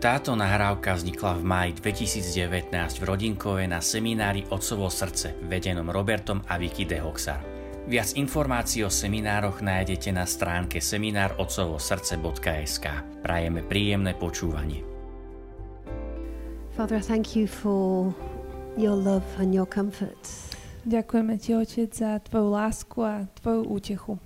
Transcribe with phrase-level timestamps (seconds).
[0.00, 6.56] Táto nahrávka vznikla v máji 2019 v Rodinkove na seminári Otcovo srdce, vedenom Robertom a
[6.56, 7.44] Vicky de Hoxar.
[7.84, 12.86] Viac informácií o seminároch nájdete na stránke seminárotcovosrdce.sk.
[13.20, 14.80] Prajeme príjemné počúvanie.
[16.72, 18.16] Father, thank you for
[18.80, 20.16] your love and your comfort.
[20.88, 24.16] Ďakujeme ti, Otec, za tvoju lásku a tvoju útechu.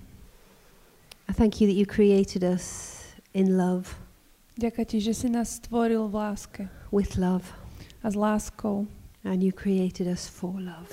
[1.27, 2.95] I thank you that you created us
[3.35, 4.04] in love,
[4.55, 6.63] Ďakujem ti, že si nás stvoril v láske
[6.95, 7.43] with love,
[8.03, 8.87] a s láskou.
[9.25, 10.93] and you created us for love.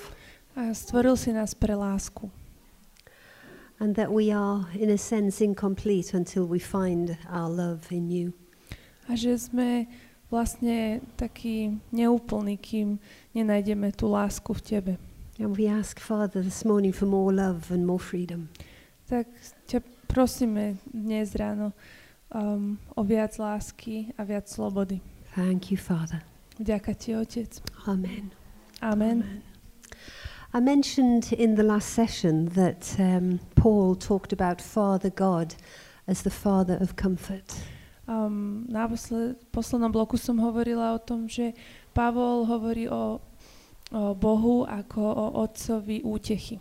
[0.56, 2.30] A stvoril si nás pre lásku.
[3.78, 8.32] And that we are, in a sense, incomplete until we find our love in you.
[9.08, 9.90] A že sme
[10.30, 12.96] vlastne takí neúplní, kým
[13.34, 14.92] nenájdeme tú lásku v tebe.
[15.40, 18.48] And we ask, Father, this morning for more love and more freedom.
[19.10, 19.26] Tak
[19.66, 21.74] ťa prosíme dnes ráno
[22.34, 25.00] um, o viac lásky a viac slobody.
[25.34, 26.22] Thank you, Father.
[26.60, 27.50] Ďakujem ti, Otec.
[27.88, 28.30] Amen.
[28.82, 29.42] Amen.
[30.54, 35.54] I mentioned in the last session that um, Paul talked about Father God
[36.06, 37.56] as the Father of comfort.
[38.06, 41.56] Um, na posled, poslednom bloku som hovorila o tom, že
[41.94, 43.22] Pavol hovorí o,
[43.88, 46.60] o Bohu ako o otcovi útechy.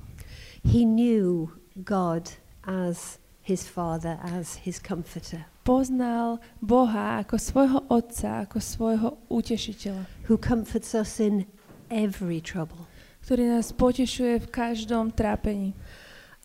[0.64, 1.52] He knew
[1.84, 2.32] God
[2.64, 10.36] as his Father, as his comforter, Poznal Boha ako svojho otca, ako svojho utešiteľa, who
[10.36, 11.46] comforts us in
[11.94, 12.90] every trouble.
[13.22, 15.78] ktorý nás potešuje v každom trápení.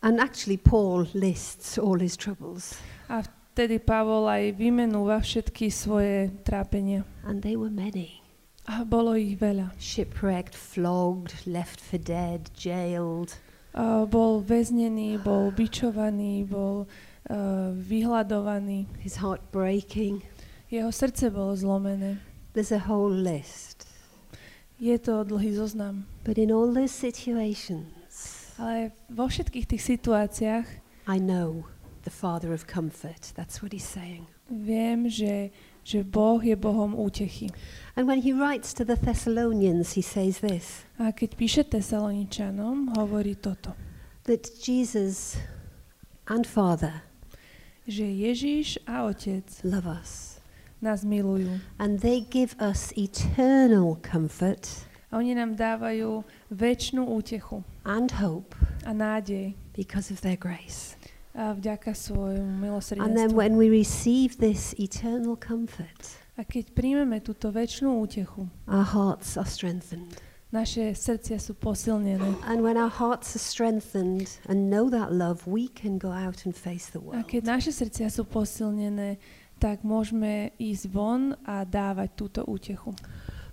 [0.05, 2.77] And actually, Paul lists all his troubles,
[3.09, 7.01] A vtedy Pavol aj vymenúva všetky svoje trápenia.
[7.25, 8.21] and they were many
[8.69, 9.73] A bolo ich veľa.
[9.81, 13.33] shipwrecked, flogged, left for dead, jailed,
[13.73, 16.85] A bol väznený, bol bičovaný, bol
[17.29, 18.87] uh, vyhľadovaný.
[18.99, 20.23] his heart breaking.
[20.71, 22.19] Jeho srdce bolo zlomené.
[22.53, 23.87] There's a whole list.
[24.79, 26.05] Je to dlhý zoznam.
[26.23, 27.87] But in all those situations,
[28.57, 30.65] Ale vo všetkých tých situáciách
[31.07, 31.69] I know
[32.03, 33.31] the Father of comfort.
[33.37, 34.27] That's what he's saying.
[34.49, 35.51] viem, že,
[35.83, 37.51] že Boh je Bohom útechy.
[37.95, 43.35] And when he writes to the Thessalonians, he says this A keď píše Tesaloničanom, hovorí
[43.35, 43.75] toto,
[44.23, 45.37] that Jesus
[46.27, 47.06] and Father
[47.87, 50.37] že Ježíš a Otec love us,
[50.83, 51.57] nás milujú.
[51.79, 54.67] and they give us eternal comfort
[55.07, 56.19] A oni nám dávajú
[56.51, 58.51] väčšnú útechu and hope
[58.83, 60.99] a nádej because of their grace.
[61.31, 63.31] a vďaka svojmu And then milosrdenstvu.
[63.39, 69.47] when we receive this eternal comfort, A keď príjmeme túto väčšnú útechu, our hearts are
[69.49, 70.19] strengthened.
[70.51, 72.39] Naše srdcia sú posilnené.
[72.47, 76.55] And when our hearts are strengthened and know that love, we can go out and
[76.55, 77.27] face the A world.
[77.27, 79.19] keď naše srdcia sú posilnené,
[79.59, 82.95] tak môžeme ísť von a dávať túto útechu.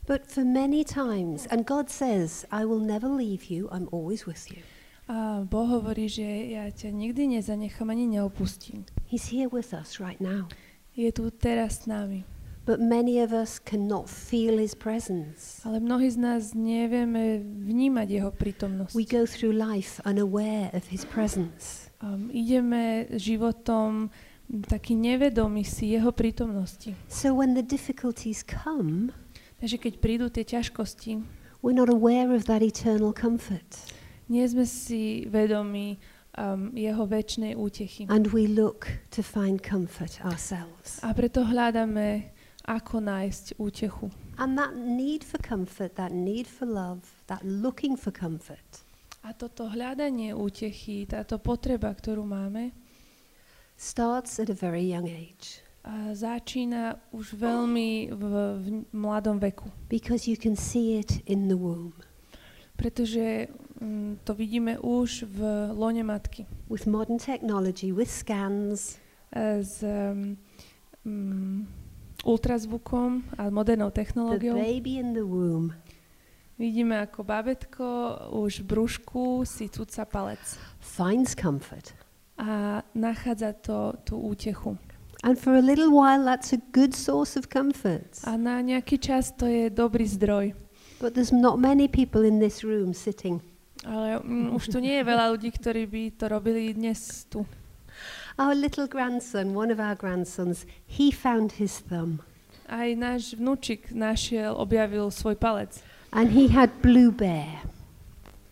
[0.05, 4.53] But for many times, and God says, I will never leave you, I'm always with
[4.53, 4.61] you.
[5.09, 6.25] A Boh hovorí, že
[6.56, 8.84] ja ťa nikdy nezanechám ani neopustím.
[9.09, 10.49] He's here with us right now.
[10.97, 12.25] Je tu teraz s nami.
[12.65, 15.61] But many of us cannot feel his presence.
[15.69, 18.97] Ale mnohí z nás nevieme vnímať jeho prítomnosť.
[18.97, 21.93] We go through life unaware of his presence.
[22.01, 24.09] Um, ideme životom
[24.69, 26.97] taký nevedomý si jeho prítomnosti.
[27.09, 29.13] So when the difficulties come,
[29.65, 31.25] Takže keď prídu tie ťažkosti,
[31.65, 33.65] we're not aware of that eternal comfort.
[34.29, 35.97] nie sme si vedomí
[36.37, 38.05] um, jeho väčšnej útechy.
[38.13, 41.01] And we look to find comfort ourselves.
[41.05, 42.34] A preto hľadáme,
[42.65, 44.09] ako nájsť útechu.
[44.41, 48.85] And that need for comfort, that need for love, that looking for comfort,
[49.25, 52.77] A toto hľadanie útechy, táto potreba, ktorú máme,
[53.73, 55.65] starts at a very young age.
[55.85, 58.25] a začína už veľmi v,
[58.57, 58.67] v
[58.97, 59.69] mladom veku.
[59.93, 61.93] Because you can see it in the womb.
[62.81, 63.53] Pretože
[63.85, 65.41] mm, to vidíme už v
[65.77, 66.49] lone matky.
[66.73, 68.97] With modern technology, with scans,
[69.35, 70.37] E, s um,
[71.07, 71.67] mm,
[72.25, 74.56] ultrazvukom a modernou the technológiou.
[74.56, 75.73] baby in the womb
[76.55, 77.87] Vidíme, ako babetko
[78.31, 80.38] už v brúšku si cuca palec
[80.79, 81.91] finds comfort.
[82.38, 84.79] a nachádza to, tú útechu.
[85.25, 88.21] And for a little while, that's a good source of comfort.
[88.23, 90.55] A na nejaký čas to je dobrý zdroj.
[91.00, 93.43] But there's not many people in this room sitting.
[93.82, 97.43] Ale mm, už tu nie je veľa ľudí, ktorí by to robili dnes tu.
[98.37, 102.19] Our little grandson, one of our grandsons, he found his thumb.
[102.67, 105.79] Aj náš vnúčik našiel, objavil svoj palec.
[106.11, 107.63] And he had blue bear.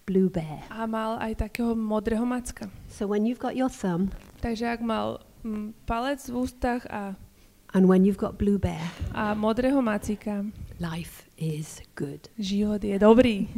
[0.07, 0.63] Blue bear.
[0.71, 2.71] A mal aj takého modrého macka.
[2.87, 7.19] So when you've got your thumb Takže ak mal mm, palec v ústach a
[7.75, 8.85] And when you've got blue bear,
[9.17, 10.45] a modrého macika,
[10.79, 12.29] life is good.
[12.39, 13.49] život je dobrý.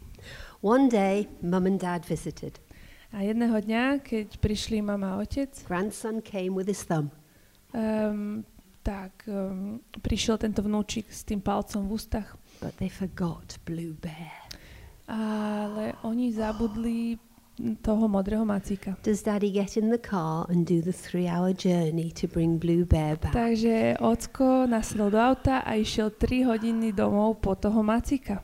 [0.60, 2.58] One day, mum and dad visited.
[3.12, 7.12] A jedného dňa, keď prišli mama a otec, Grandson came with his thumb.
[7.72, 8.44] um,
[8.82, 12.34] tak um, prišiel tento vnúčik s tým palcom v ústach.
[12.58, 14.32] But they forgot Blue Bear.
[15.06, 17.18] Ale oni zabudli
[17.82, 18.96] toho modrého macíka.
[19.04, 22.84] Does daddy get in the car and do the three hour journey to bring Blue
[22.84, 23.34] Bear back?
[23.34, 28.42] Takže ocko nasedol do auta a išiel 3 hodiny domov po toho macíka.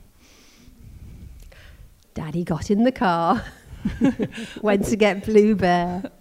[2.15, 3.43] Daddy got in the car,
[4.65, 6.11] went to get Blue Bear,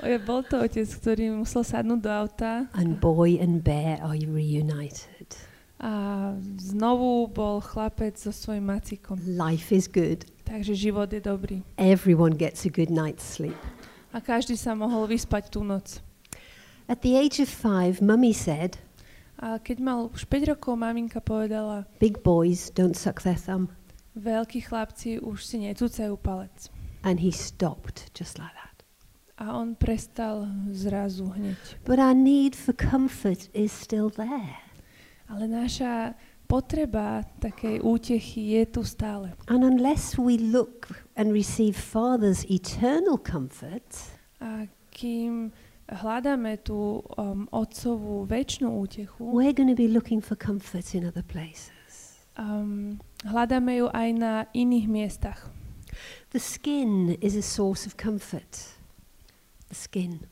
[0.28, 5.36] bol to otec, ktorý musel sadnúť do auta and boy and bear are reunited.
[5.80, 9.16] a znovu bol chlapec so svojím macíkom.
[9.24, 10.28] Life is good.
[10.44, 11.64] Takže život je dobrý.
[11.80, 13.56] Everyone gets a good night's sleep.
[14.12, 16.04] A každý sa mohol vyspať tú noc.
[16.84, 18.76] At the age of five, mummy said,
[19.40, 23.72] A keď mal už 5 rokov, maminka povedala, Big boys don't suck their thumb.
[24.12, 26.68] veľkí chlapci už si necúcajú palec.
[27.02, 28.84] And he stopped just like that.
[29.40, 31.56] A on prestal zrazu hneď.
[31.84, 34.60] But our need for comfort is still there.
[35.30, 36.12] Ale naša
[36.44, 39.32] potreba takej útechy je tu stále.
[39.48, 43.86] And unless we look and receive Father's eternal comfort,
[44.40, 45.52] A kým
[45.88, 51.24] hľadáme tú um, otcovú väčšnú útechu, we're going to be looking for comfort in other
[51.24, 51.70] places.
[52.40, 55.40] um, hľadáme ju aj na iných miestach.
[56.30, 58.78] The skin is a source of comfort.
[59.68, 60.26] The skin.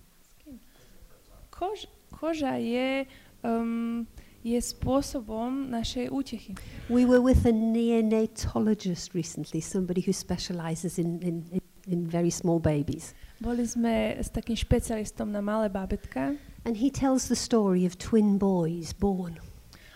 [1.50, 3.06] Kož, koža je,
[3.42, 4.06] um,
[4.46, 6.54] je spôsobom našej útechy.
[6.86, 12.62] We were with a neonatologist recently, somebody who specializes in, in, in, in very small
[12.62, 13.14] babies.
[13.38, 16.34] Boli sme s takým špecialistom na malé bábetka
[16.66, 19.38] And he tells the story of twin boys born,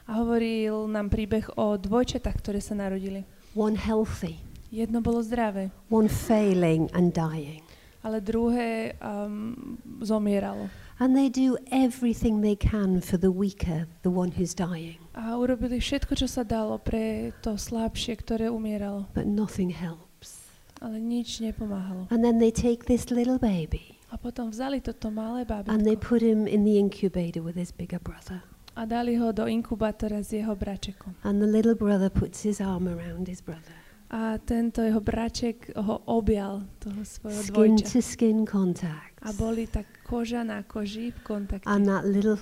[0.07, 3.27] a hovoril nám príbeh o dvojčatách, ktoré sa narodili.
[3.55, 4.41] one healthy,
[4.73, 7.63] Jedno bolo zdravé, one failing and dying.
[8.03, 10.69] ale druhé um, zomieralo.
[10.99, 14.99] And they do everything they can for the weaker, the one who's dying.
[15.15, 19.07] A urobili všetko, čo sa dalo pre to slabšie, ktoré umieralo.
[19.15, 20.49] But nothing helps.
[20.81, 22.09] Ale nič nepomáhalo.
[22.11, 26.21] And then they take this little baby A potom vzali toto malé and they put
[26.21, 28.43] him in the incubator with his bigger brother.
[28.77, 31.15] a dali ho do inkubátora s jeho bračekom.
[31.25, 33.82] And the little brother puts his arm around his brother.
[34.13, 37.85] A tento jeho braček ho objal, toho svojho Skin dvojča.
[37.89, 39.17] to skin contact.
[39.25, 41.65] A boli tak koža na koži v kontakte.
[41.65, 42.37] And that little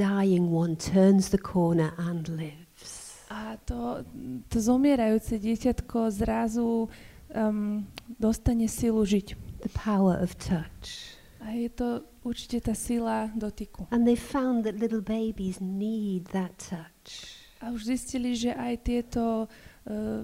[0.00, 3.20] dying one turns the corner and lives.
[3.28, 4.00] A to,
[4.48, 6.88] to zomierajúce dieťatko zrazu
[7.36, 7.84] um,
[8.16, 9.60] dostane silu žiť.
[9.68, 11.20] The power of touch.
[11.44, 13.92] A je to určite tá sila dotyku.
[13.92, 17.28] And they found that little babies need that touch.
[17.60, 19.71] A už zistili, že aj tieto uh,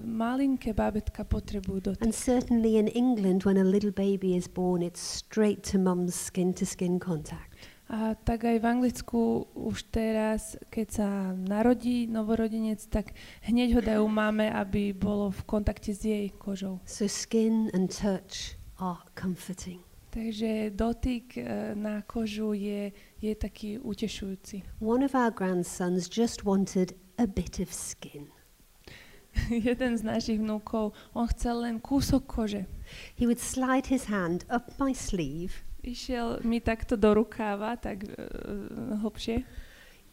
[0.05, 2.03] malinké bábetka potrebujú dotyk.
[2.03, 6.53] And certainly in England, when a little baby is born, it's straight to mum's skin
[6.53, 7.55] to skin contact.
[7.89, 13.17] A tak aj v Anglicku už teraz, keď sa narodí novorodenec, tak
[13.49, 16.77] hneď ho dajú mame, aby bolo v kontakte s jej kožou.
[16.85, 19.81] So skin and touch are comforting.
[20.13, 24.61] Takže dotyk e, na kožu je, je taký utešujúci.
[24.81, 28.29] One of our grandsons just wanted a bit of skin.
[29.49, 32.65] Jeden z našich vnúkov, on chcel len kúsok kože.
[33.15, 35.61] He would slide his hand up my sleeve.
[35.79, 39.47] Išiel mi takto do rukáva, tak uh, hlbšie.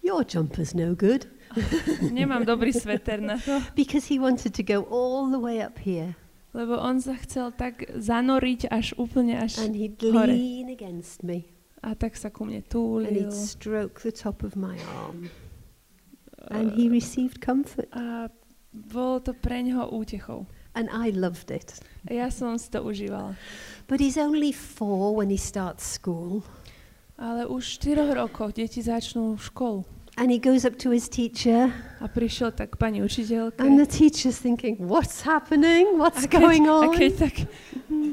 [0.04, 1.26] Your jumper's no good.
[2.14, 6.14] Nemám dobrý sveter na to, Because he wanted to go all the way up here.
[6.56, 10.30] lebo on sa chcel tak zanoriť až úplne až And he'd hore.
[10.32, 11.44] lean against me.
[11.84, 13.12] A tak sa ku mne And túlil.
[13.12, 15.28] he'd stroke the top of my arm.
[16.48, 17.90] And he received comfort.
[17.92, 18.30] A
[18.76, 20.46] bolo to pre neho útechou.
[20.76, 21.80] And I loved it.
[22.04, 23.32] A ja som si to užívala.
[23.88, 26.44] But he's only four when he starts school.
[27.16, 29.88] Ale už 4 rokov deti začnú školu.
[30.16, 31.68] And he goes up to his teacher,
[32.00, 33.60] A prišiel tak pani učiteľke.
[33.60, 35.96] and the teacher's thinking, What's happening?
[36.00, 36.92] What's a keď, going a on?
[36.96, 37.34] keď tak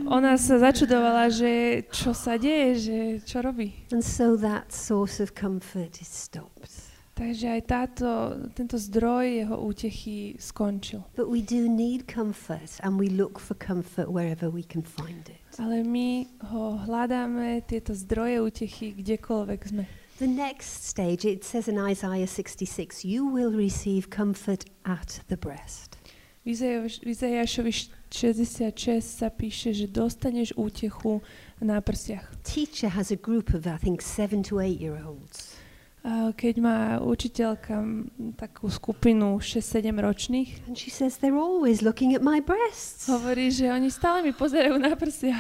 [0.08, 3.72] ona sa začudovala, že čo sa deje, že čo robí.
[3.96, 6.83] And so that source of comfort is stopped.
[7.14, 8.10] Takže aj táto,
[8.58, 11.06] tento zdroj jeho útechy skončil.
[11.14, 15.38] But we do need comfort, and we look for comfort wherever we can find it.
[15.62, 19.86] Ale my ho hľadáme, tieto zdroje útechy, kdekoľvek sme.
[20.18, 25.98] The next stage, it says in Isaiah 66, you will receive comfort at the breast.
[26.46, 27.72] V Izajaš- v Izajašovi
[28.10, 31.22] 66 sa píše, že dostaneš útechu
[31.62, 32.26] na prsiach.
[32.42, 35.53] Teacher has a group of, I think, seven to eight year olds.
[36.04, 37.80] A keď má učiteľka
[38.36, 43.08] takú skupinu 6-7 ročných, And she says, They're always looking at my breasts.
[43.08, 45.40] hovorí, že oni stále mi pozerajú na prsia.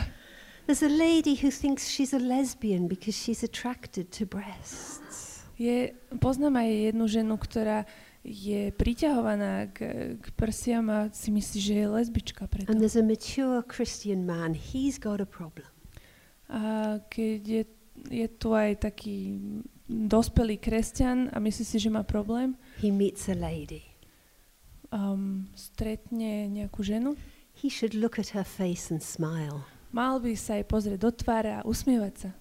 [0.63, 5.43] There's a lady who thinks she's a lesbian because she's attracted to breasts.
[5.60, 5.91] Je,
[6.24, 7.84] poznám aj jednu ženu, ktorá
[8.24, 12.72] je priťahovaná k, k prsiam a si myslí, že je lesbička preto.
[12.72, 15.67] And there's a mature Christian man, he's got a problem.
[16.48, 17.63] A keď je,
[18.08, 19.43] je tu aj taký
[19.94, 23.86] dospelý kresťan a myslí si, že má problém, He meets a lady.
[24.90, 27.14] um, stretne nejakú ženu,
[27.54, 29.62] He should look at her face and smile.
[29.94, 32.32] mal by sa aj pozrieť do tváre a usmievať sa.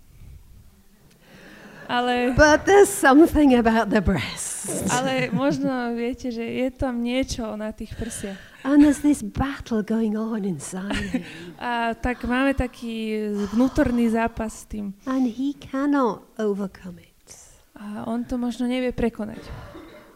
[1.93, 4.89] Ale, But there's something about the breasts.
[4.89, 8.39] ale možno viete, že je tam niečo na tých prsiach.
[8.65, 11.27] And there's this battle going on inside him.
[11.61, 14.95] A tak máme taký vnútorný zápas s tým.
[15.05, 17.12] And he cannot overcome it.
[17.83, 19.43] A on to možno nevie prekonať.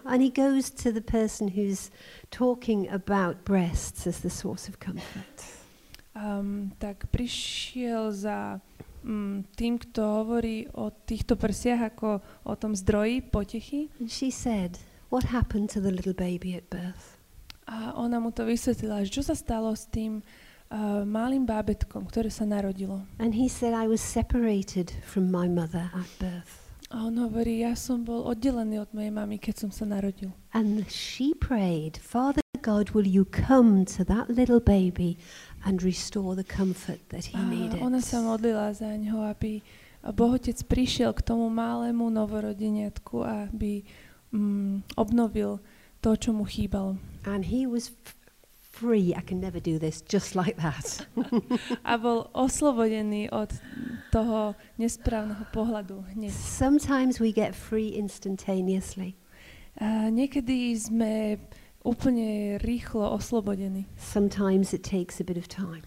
[0.07, 1.91] And he goes to the person who's
[2.31, 5.43] talking about breasts as the source of comfort.
[6.15, 8.63] Um, tak prišiel za
[9.03, 13.91] um, tým, kto hovorí o týchto prsiach ako o tom zdroji potechy.
[13.99, 14.79] And she said,
[15.11, 17.19] What happened to the little baby at birth?
[17.67, 22.31] A ona mu to vysvetlila, že čo sa stalo s tým uh, malým bábetkom, ktoré
[22.31, 23.03] sa narodilo.
[23.19, 26.66] And he said, I was separated from my mother at birth.
[26.91, 30.31] A on hovorí, ja som bol oddelený od mojej mamy, keď som sa narodil.
[30.55, 35.19] And she prayed, Father God, will you come to that little baby
[35.67, 37.83] and restore the comfort that he A needed?
[37.83, 39.67] ona sa modlila za ňo, aby
[40.07, 43.83] Bohotec prišiel k tomu malému novorodeniatku aby
[44.31, 45.59] mm, obnovil
[45.99, 47.03] to, čo mu chýbalo.
[47.27, 47.91] And he was
[48.77, 49.17] free.
[49.17, 51.09] I can never do this just like that.
[51.85, 53.49] A bol oslobodený od
[54.13, 56.33] toho nesprávneho pohľadu hneď.
[56.37, 59.17] Sometimes we get free instantaneously.
[59.81, 61.41] A niekedy sme
[61.85, 63.89] úplne rýchlo oslobodení.
[63.97, 65.85] Sometimes it takes a bit of time.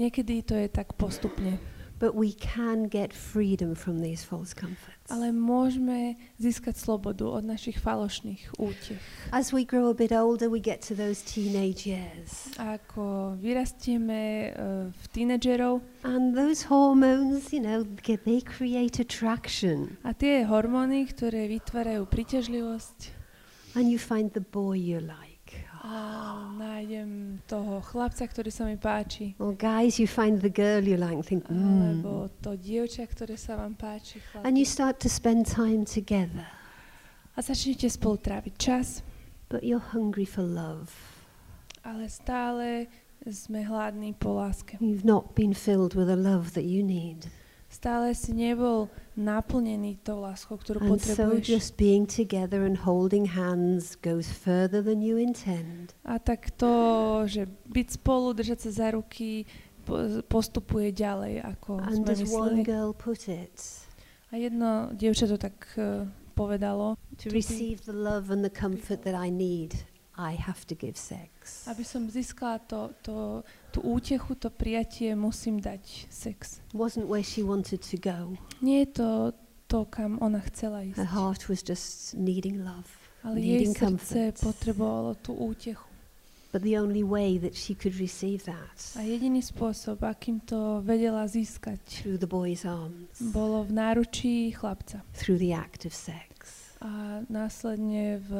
[0.00, 1.60] Niekedy to je tak postupne.
[2.00, 5.04] But we can get freedom from these false comforts.
[5.12, 9.04] Ale môžeme získať slobodu od našich falošných útech.
[9.36, 12.56] As we grow a bit older, we get to those teenage years.
[12.56, 20.00] A ako vyrastieme uh, v tínedžerov And those hormones, you know, they create attraction.
[20.00, 23.20] a tie hormóny, ktoré vytvárajú príťažlivosť
[23.76, 25.29] And you find the boy you like.
[26.56, 29.34] Nájdem toho chlapca, ktorý sa mi páči.
[29.38, 32.02] Or guys, you find the girl you like and think, mm.
[32.02, 34.22] Alebo to dievča, ktoré sa vám páči.
[34.46, 36.46] And you start to spend time together.
[37.34, 39.02] A začnete spolu tráviť čas,
[39.50, 40.94] But you're hungry for love.
[41.82, 42.86] ale stále
[43.26, 44.76] sme hladní po láske.
[44.78, 47.26] You've not been filled with the love that you need.
[47.70, 51.46] Stále si nebol naplnený tou láskou, ktorú And so potrebuješ.
[51.46, 55.94] just being together and holding hands goes further than you intend.
[56.02, 56.72] A tak to,
[57.30, 59.46] že byť spolu, držať sa za ruky,
[59.86, 62.66] po- postupuje ďalej, ako And sme as one mysleli.
[62.66, 63.54] girl put it,
[64.30, 69.14] A jedno dievča to tak uh, povedalo, to receive the love and the comfort that
[69.14, 69.74] I need,
[70.20, 71.64] I have to give sex.
[71.64, 73.40] aby som získala to, to,
[73.72, 76.60] tú útechu, to prijatie, musím dať sex.
[76.76, 78.36] Wasn't where she wanted to go.
[78.60, 79.08] Nie je to
[79.70, 80.98] to, kam ona chcela ísť.
[80.98, 82.90] Her heart was just needing love,
[83.22, 84.34] Ale jej srdce comfort.
[84.42, 85.86] potrebovalo tú útechu.
[86.50, 91.22] But the only way that she could receive that A jediný spôsob, akým to vedela
[91.30, 96.29] získať, through the boy's arms, bolo v náručí chlapca through the act of sex.
[96.80, 98.30] A následne v,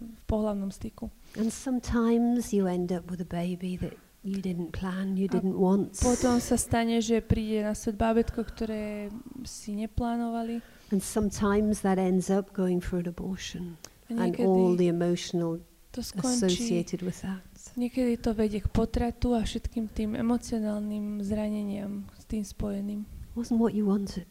[0.00, 1.12] v pohľavnom styku.
[1.36, 6.00] And sometimes you end up with a baby that you didn't plan, you didn't want.
[6.00, 9.12] Potom sa stane, že príde na svet bábetko, ktoré
[9.44, 13.78] si neplánovali And sometimes that ends up going for an abortion
[14.10, 15.58] and all the emotional
[15.92, 17.40] to skončí, associated with that.
[17.80, 23.08] niekedy to vedie k potratu a všetkým tým emocionálnym zraneniam s tým spojeným.
[23.32, 24.28] wasn't what you wanted,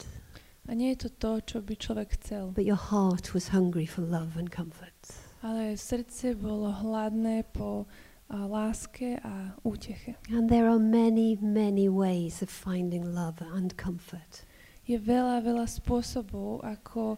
[0.70, 2.54] A nie je to to, čo by človek chcel.
[2.54, 4.94] but your heart was hungry for love and comfort.
[5.42, 7.90] Ale srdce bolo hladné po
[8.30, 10.16] a, láske a úteche.
[10.30, 14.46] And there are many, many ways of finding love and comfort.
[14.86, 17.18] Je veľa, veľa spôsobov, ako,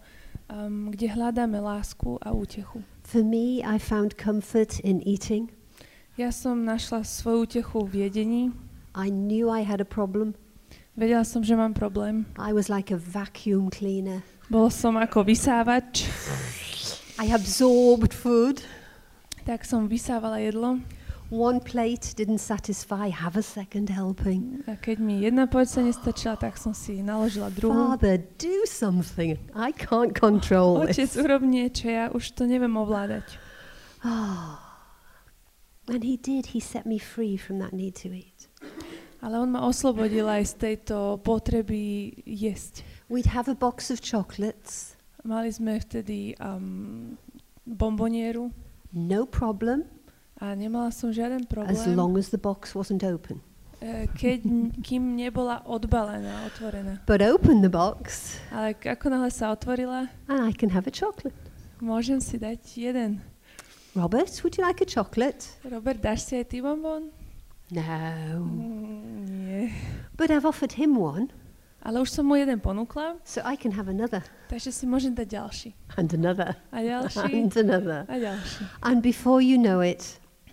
[0.52, 2.84] um, kde hľadáme lásku a útechu.
[3.04, 5.52] For me, I found comfort in eating.
[6.16, 8.44] Ja som našla svoju útechu v jedení.
[8.94, 10.38] I knew I had a problem.
[10.94, 12.26] Vedela som, že mám problém.
[12.38, 14.22] I was like a vacuum cleaner.
[14.50, 16.06] Bol som ako vysávač,
[17.18, 18.62] I absorbed food.
[19.46, 20.78] tak som vysávala jedlo.
[21.34, 24.62] one plate didn't satisfy, have a second helping.
[24.70, 27.74] A keď mi jedna porcia nestačila, tak som si naložila druhú.
[27.74, 29.42] Father, do something.
[29.58, 31.18] I can't control Otec, this.
[31.18, 33.26] urob niečo, ja už to neviem ovládať.
[35.90, 36.54] And he did.
[36.54, 38.48] He set me free from that need to eat.
[39.24, 42.84] Ale on ma oslobodil aj z tejto potreby jesť.
[43.08, 47.16] We'd have a box of chocolates, Mali sme vtedy um,
[47.64, 48.52] bombonieru
[48.92, 49.88] no problem,
[50.36, 53.40] a nemala som žiaden as problém, long as the box wasn't open.
[53.80, 54.44] e, keď,
[54.84, 57.00] kým nebola odbalená, otvorená.
[57.08, 61.36] But open the box, Ale ako náhle sa otvorila, and I can have a chocolate.
[61.80, 63.24] môžem si dať jeden.
[63.96, 65.48] Robert, would you like a chocolate?
[65.64, 67.08] Robert, dáš si aj ty bonbon?
[67.74, 68.46] No.
[69.26, 69.72] Nie.
[70.18, 71.28] But I've offered him one,
[71.84, 75.28] Ale už som mu jeden ponúkla, so I can have another, takže si môžem dať
[75.28, 75.70] ďalší.
[76.00, 77.28] and another, A ďalší.
[77.44, 78.08] and another.
[78.08, 78.64] A ďalší.
[78.88, 80.00] And before you know it,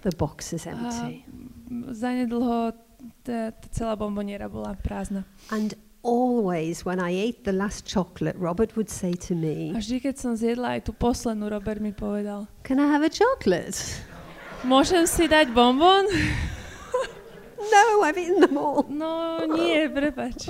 [0.03, 1.23] the box is A empty.
[1.71, 2.75] m- zanedlho
[3.23, 5.23] tá, tá celá bomboniera bola prázdna.
[5.55, 10.03] And always, when I ate the last chocolate, Robert would say to me, A vždy,
[10.03, 13.79] keď som zjedla aj tú poslednú, Robert mi povedal, Can I have a chocolate?
[14.67, 16.11] môžem si dať bonbon?
[17.61, 18.87] No, I've eaten them all.
[18.89, 20.49] No nie, prepač.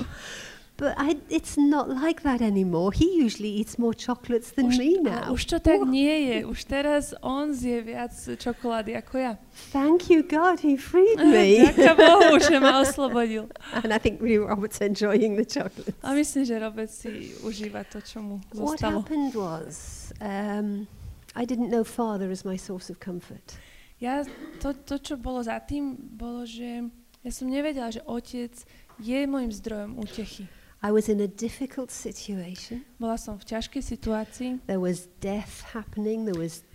[0.81, 2.91] But I, it's not like that anymore.
[2.91, 5.29] He usually eats more chocolates than Už, me now.
[5.29, 6.45] už to tak nie je.
[6.45, 9.33] Už teraz on zje viac čokolády ako ja.
[9.69, 11.69] Thank you, God, he freed me.
[11.69, 13.45] Ďakujem Bohu, že ma oslobodil.
[13.85, 15.93] and I think really Robert's enjoying the chocolate.
[16.01, 20.89] A myslím, že Robert si užíva to, čo mu What happened was, um,
[21.37, 23.53] I didn't know Father as my source of comfort.
[24.01, 24.25] Ja,
[24.65, 26.89] to, to, čo bolo za tým, bolo, že
[27.21, 28.53] ja som nevedela, že otec
[29.01, 30.49] je môjim zdrojom útechy.
[30.81, 32.81] I was in a difficult situation.
[32.97, 34.49] Bola som v ťažkej situácii.
[34.65, 36.25] There was death happening.
[36.25, 36.65] There was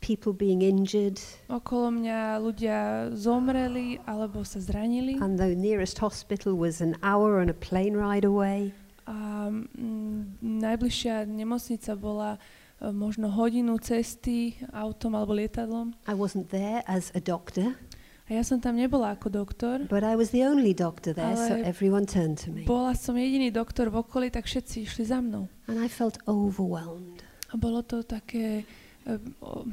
[0.00, 1.18] people being injured,
[1.50, 2.78] Okolo mňa ľudia
[3.16, 5.18] zomreli alebo sa zranili.
[5.18, 8.70] and the nearest hospital was an hour on a plane ride away.
[9.04, 15.92] A mm, najbližšia nemocnica bola e, možno hodinu cesty autom alebo lietadlom.
[16.06, 17.74] I wasn't there as a doctor,
[18.24, 19.84] A ja som tam nebola ako doktor.
[19.84, 22.64] but I was the only doctor there, so everyone turned to me.
[22.64, 25.44] Bola som jediný doktor v okolí, tak všetci išli za mnou.
[25.68, 27.20] And I felt overwhelmed.
[27.52, 28.64] A bolo to také,
[29.04, 29.12] e,
[29.44, 29.68] o,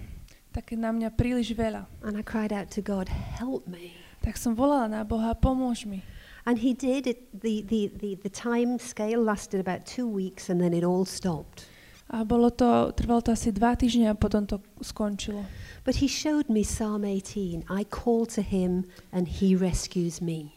[0.51, 1.87] také na mňa príliš veľa.
[2.03, 3.95] And I cried out to God, help me.
[4.19, 6.03] Tak som volala na Boha, pomôž mi.
[6.43, 7.07] And he did.
[7.07, 11.07] It, the, the, the, the time scale lasted about two weeks and then it all
[11.07, 11.71] stopped.
[12.11, 15.47] A bolo to, trvalo to asi dva týždne a potom to skončilo.
[15.83, 17.65] But he showed me Psalm 18.
[17.69, 20.53] I call to him and he rescues me.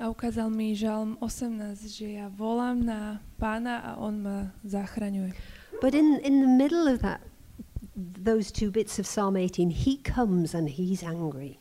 [0.00, 5.32] A ukázal mi Žalm 18, že ja volám na pána a on ma zachraňuje.
[5.80, 7.20] But in, in the middle of that,
[7.96, 11.56] those two bits of Psalm 18, he comes and he's angry.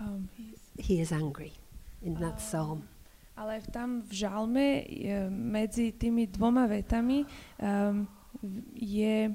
[0.00, 0.28] Um,
[0.76, 1.52] He is angry
[2.02, 2.44] in that Ah.
[2.44, 2.80] psalm.
[3.36, 7.24] ale tam v Žalme je, medzi tými dvoma vetami
[7.58, 8.06] um,
[8.74, 9.34] je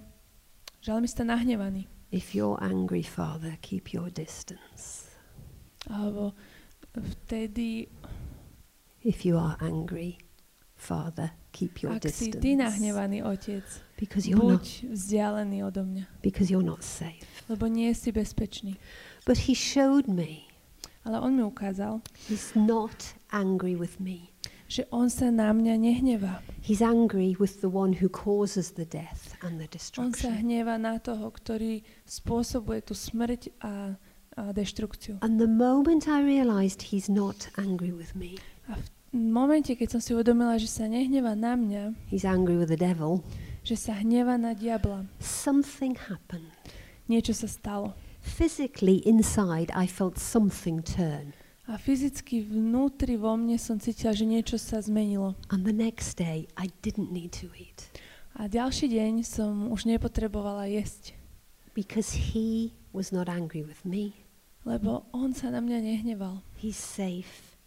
[0.80, 1.88] žalmista nahnevaný.
[2.12, 5.06] If you're angry, Father, keep your distance.
[5.89, 6.34] Alebo
[6.98, 7.88] vtedy,
[9.02, 10.17] If you are angry,
[10.76, 12.41] Father, keep your ak si distance.
[12.41, 13.63] ty nahnevaný otec,
[14.00, 17.24] Because you're not buď vzdialený odo mňa, because you're not safe.
[17.48, 18.76] lebo nie si bezpečný.
[19.26, 20.50] But he showed me
[21.06, 24.34] Ale on mi ukázal, he's not angry with me.
[24.69, 26.45] Že on sa na mňa nehnevá.
[26.62, 29.65] He's angry with the one who causes the death and the
[29.97, 30.32] On sa destruction.
[30.45, 33.97] hnevá na toho, ktorý spôsobuje tú smrť a,
[34.38, 35.17] a deštrukciu.
[35.25, 38.38] And the moment I realized he's not angry with me,
[38.69, 38.86] A v
[39.17, 43.25] momente, keď som si uvedomila, že sa nehnevá na mňa, he's angry with the devil,
[43.65, 46.53] že sa hnevá na diabla, something happened.
[47.10, 47.97] niečo sa stalo.
[48.21, 51.34] Physically inside, I felt something turn.
[51.69, 55.38] A fyzicky vnútri vo mne som cítila, že niečo sa zmenilo.
[55.53, 57.93] And the next day, I didn't need to eat
[58.34, 61.13] A ďalší deň som už nepotrebovala jesť,
[61.77, 64.25] because he was not angry with me.
[64.65, 66.41] lebo on sa na mňa nehneval.
[66.58, 67.58] He's safe.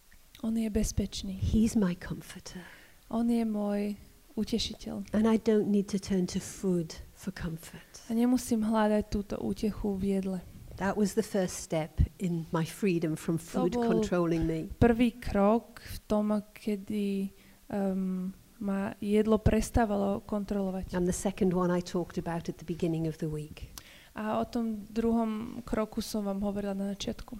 [0.42, 1.38] On je bezpečný.
[1.38, 2.66] He's my comforter.
[3.06, 3.94] On je môj
[4.34, 5.14] utešiteľ.
[5.14, 8.02] And I don't need to turn to food for comfort.
[8.10, 10.38] A nemusím hľadať túto útechu v jedle.
[10.76, 14.68] That was the first step in my freedom from food controlling me.
[14.78, 17.28] Prvý krok v tom, kedy
[17.68, 18.32] um,
[18.62, 20.94] ma jedlo prestávalo kontrolovať.
[20.94, 23.74] And the second one I talked about at the beginning of the week.
[24.14, 27.36] A o tom druhom kroku som vám hovorila na začiatku.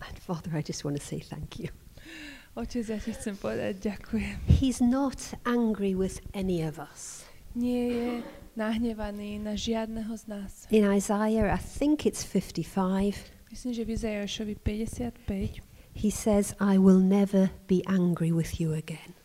[0.00, 1.72] And Father, I just want to say thank you.
[2.56, 4.36] Otec, ja ti chcem povedať ďakujem.
[4.48, 7.28] He's not angry with any of us.
[7.56, 8.08] Nie je
[8.56, 10.52] nahnevaný na žiadneho z nás.
[10.72, 13.14] In Isaiah, I think it's 55,
[13.50, 15.62] Myslím, že v Izajašovi 55
[15.96, 19.16] he says, I will never be angry with you again.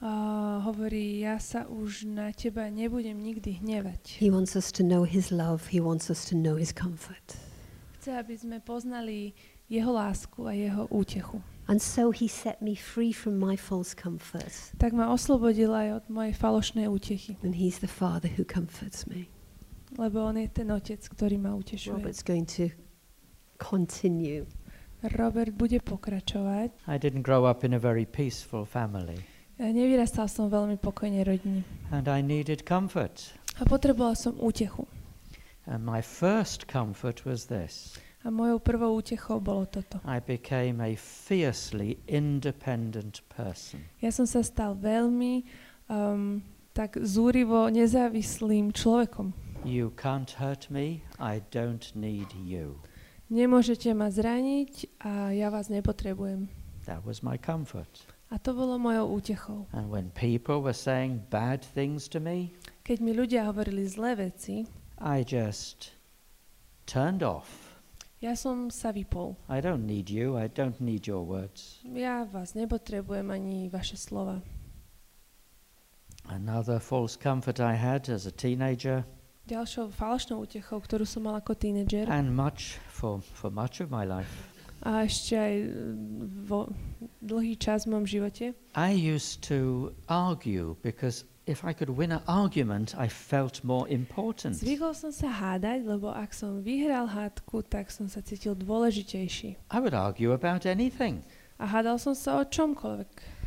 [0.00, 4.18] uh, hovorí, ja sa už na teba nebudem nikdy hnevať.
[4.22, 7.34] He wants us to know his love, he wants us to know his comfort.
[7.98, 9.34] Chce, aby sme poznali
[9.66, 11.42] jeho lásku a jeho útechu.
[11.68, 14.48] And so he set me free from my false comfort.
[14.80, 19.28] Tak ma oslobodil aj od mojej falošnej útechy, And he's the father who comforts me.
[19.96, 21.92] lebo on je ten otec, ktorý ma utešuje.
[21.92, 22.72] Robert's going to
[23.56, 24.44] continue.
[25.14, 26.72] Robert bude pokračovať.
[26.90, 29.20] I didn't grow up in a very peaceful family,
[29.58, 33.34] Ja nevyrastal som veľmi pokojnej rodine and I needed comfort.
[33.58, 34.86] a potreboval som útechu.
[35.68, 37.98] And my first comfort was this
[38.28, 39.96] A mojou prvou útechou bolo toto.
[40.04, 43.80] I became a fiercely independent person.
[44.04, 45.48] Ja som sa stal veľmi
[45.88, 46.44] um,
[46.76, 49.32] tak zúrivo nezávislým človekom.
[49.64, 52.76] You can't hurt me, I don't need you.
[53.32, 56.52] Nemôžete ma zraniť a ja vás nepotrebujem.
[56.84, 58.04] That was my comfort.
[58.28, 59.64] A to bolo mojou útechou.
[59.72, 62.52] And when people were saying bad things to me,
[62.84, 64.68] Keď mi ľudia hovorili zlé veci,
[65.00, 65.96] I just
[66.84, 67.67] turned off.
[68.18, 69.38] Ja som sa vypol.
[69.48, 71.80] I don't need you, I don't need your words.
[71.84, 74.40] Ja vás nepotrebujem ani vaše slova.
[76.28, 79.04] Another false comfort I had as a teenager,
[79.48, 84.04] Ďalšou falošnou útechou, ktorú som mal ako tínedžer and much for, for much of my
[84.04, 84.28] life,
[84.84, 86.70] a ešte aj mm, vo
[87.24, 88.44] dlhý čas v mojom živote,
[88.76, 94.60] I used to argue because if I could win an argument, I felt more important.
[94.60, 99.56] zvykol som sa hádať, lebo ak som vyhral hádku, tak som sa cítil dôležitejší.
[99.72, 101.24] I would argue about anything.
[101.56, 103.40] A hádal som sa o čomkoľvek.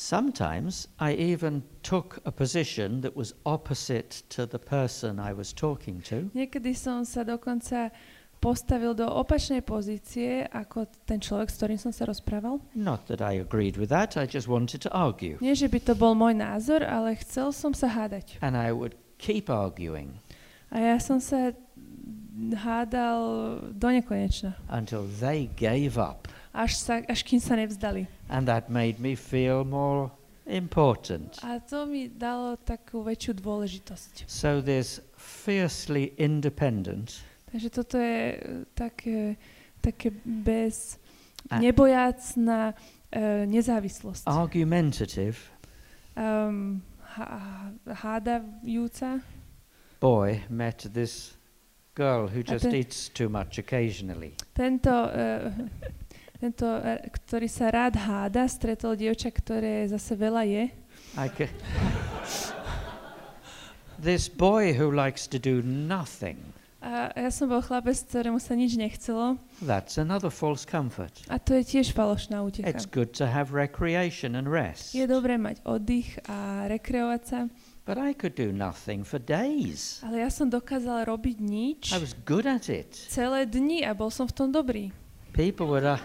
[0.00, 6.00] Sometimes I even took a position that was opposite to the person I was talking
[6.08, 7.92] to, Niekedy som sa dokonca
[8.40, 12.56] postavil do opačnej pozície ako ten človek, s ktorým som sa rozprával.
[12.72, 15.36] not that I agreed with that, I just wanted to argue.
[15.44, 18.40] Nie, že by to bol môj názor, ale chcel som sa hádať.
[18.40, 20.16] And I would keep arguing
[20.72, 21.52] A ja som sa
[22.56, 23.20] hádal
[23.76, 24.56] do nekonečna.
[24.72, 26.28] until they gave up.
[26.56, 28.08] Až, sa, až kým sa nevzdali.
[28.26, 30.10] And that made me feel more
[30.50, 31.38] important.
[31.46, 34.26] A to mi dalo takú väčšiu dôležitosť.
[34.26, 38.36] So this fiercely independent Takže toto je e,
[38.74, 39.36] také,
[39.82, 40.98] také bez
[41.50, 42.74] A- nebojácná
[43.10, 44.26] e, nezávislosť.
[44.26, 45.36] argumentative
[46.16, 46.82] Um,
[47.16, 49.20] há- hádajúca.
[50.00, 51.32] boy met this
[51.94, 54.34] girl who just ten- eats too much occasionally.
[54.52, 55.48] Tento, uh,
[56.42, 60.64] tento uh, ktorý sa rád háda, stretol dievča, ktoré zase veľa je.
[61.16, 61.48] I ca-
[63.98, 66.52] this boy who likes to do nothing.
[66.80, 69.36] A ja som bol chlapec, ktorému sa nič nechcelo.
[69.60, 71.12] That's another false comfort.
[71.28, 72.80] A to je tiež falošná It's útecha.
[72.88, 74.96] good to have recreation and rest.
[74.96, 77.40] Je dobré mať oddych a rekreovať sa,
[77.84, 80.00] But I could do nothing for days.
[80.00, 82.96] ale ja som dokázala robiť nič I was good at it.
[83.12, 84.88] celé dni a bol som v tom dobrý.
[85.36, 86.00] People would, uh,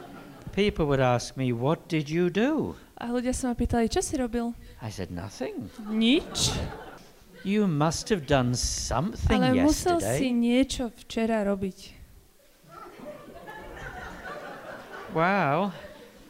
[0.51, 2.75] people would ask me, What did you do?
[2.99, 4.51] A ľudia sa ma pýtali, čo si robil?
[4.83, 5.71] I said, Nothing.
[5.87, 6.51] Nič.
[7.45, 10.33] You must have done something Ale musel si yesterday.
[10.33, 11.93] niečo včera robiť.
[15.13, 15.71] Wow.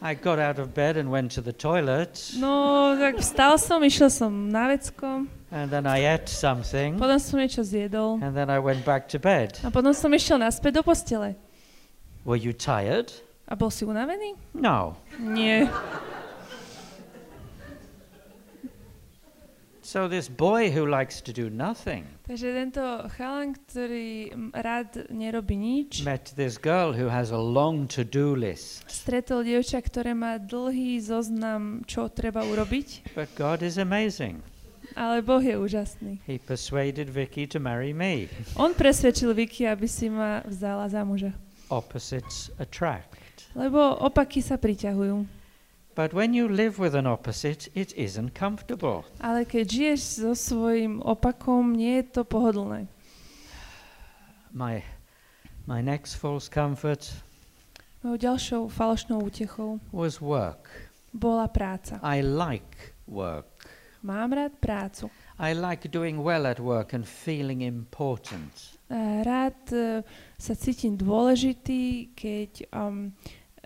[0.02, 2.20] I got out of bed and went to the toilet.
[2.38, 7.00] No, tak vstal som, išiel som na vecko, And then I ate something.
[7.00, 9.56] potom som niečo zjedol And then I went back to bed.
[9.64, 11.34] a potom som išiel naspäť do postele.
[12.28, 13.10] Were you tired?
[13.48, 14.36] A bol si unavený?
[14.54, 15.00] No.
[15.18, 15.70] Nie.
[19.86, 22.82] So this boy who likes to do nothing Takže tento
[23.14, 28.82] chalan, ktorý rád nerobí nič, met this girl who has a long to-do list.
[28.90, 34.42] stretol dievča, ktoré má dlhý zoznam, čo treba urobiť, But God is amazing.
[34.98, 36.18] ale Boh je úžasný.
[36.26, 38.26] He persuaded Vicky to marry me.
[38.58, 41.30] On presvedčil Vicky, aby si ma vzala za muža.
[41.70, 43.22] Opposites attract.
[43.54, 45.35] Lebo opaky sa priťahujú.
[45.96, 49.08] But when you live with an opposite, it isn't comfortable.
[49.24, 52.92] Ale keď žiješ so svojím opakom, nie je to pohodlné.
[54.52, 54.84] My,
[55.68, 57.16] my next false comfort
[58.06, 60.70] Mojou ďalšou falošnou útechou was work.
[61.10, 61.98] bola práca.
[62.06, 63.66] I like work.
[64.04, 65.10] Mám rád prácu.
[65.40, 68.78] I like doing well at work and feeling important.
[68.94, 70.04] A Rád e,
[70.38, 73.10] sa cítim dôležitý, keď, um,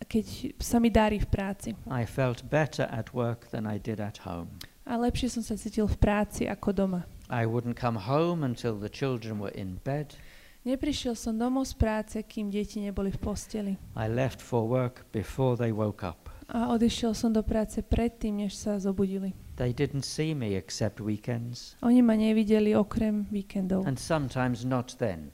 [0.08, 1.70] keď sa mi darí v práci.
[1.90, 4.48] I felt better at work than I did at home.
[4.90, 7.02] A lepšie som sa cítil v práci ako doma.
[7.30, 10.18] I wouldn't come home until the children were in bed.
[10.66, 13.74] Neprišiel som domov z práce, kým deti neboli v posteli.
[13.96, 16.28] I left for work before they woke up.
[16.50, 19.38] A odišiel som do práce predtým, než sa zobudili.
[19.62, 23.86] They didn't see me except weekends, Oni ma nevideli okrem víkendov.
[23.86, 25.30] and sometimes not then,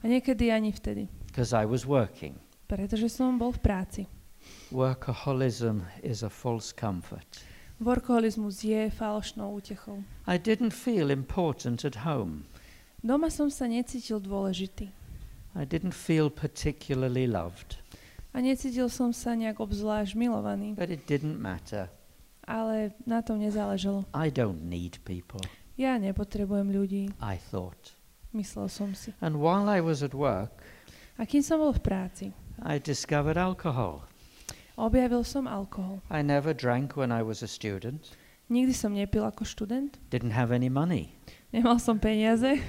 [0.00, 1.10] A niekedy ani vtedy.
[1.26, 2.38] because I was working.
[2.72, 4.02] Pretože som bol v práci.
[4.72, 7.28] Workaholism is a false comfort.
[7.76, 10.00] Workoholizmus je falošnou útechou.
[10.24, 12.48] I didn't feel important at home.
[13.04, 14.88] Doma som sa necítil dôležitý.
[15.52, 17.76] I didn't feel particularly loved,
[18.32, 20.72] A necítil som sa nejak obzvlášť milovaný.
[20.72, 21.92] but it didn't matter.
[22.48, 24.08] Ale na tom nezáležalo.
[24.16, 25.44] I don't need people,
[25.76, 27.92] Ja nepotrebujem ľudí, I thought.
[28.32, 29.12] myslel som si.
[29.20, 30.56] And while I was at work,
[31.20, 32.24] A kým som bol v práci,
[32.64, 34.06] I discovered alcohol.
[34.78, 36.00] objavil som alkohol.
[36.10, 38.16] I never drank when I was a student,
[38.52, 41.16] Nikdy som nepil ako študent, didn't have any money.
[41.52, 42.60] nemal som peniaze,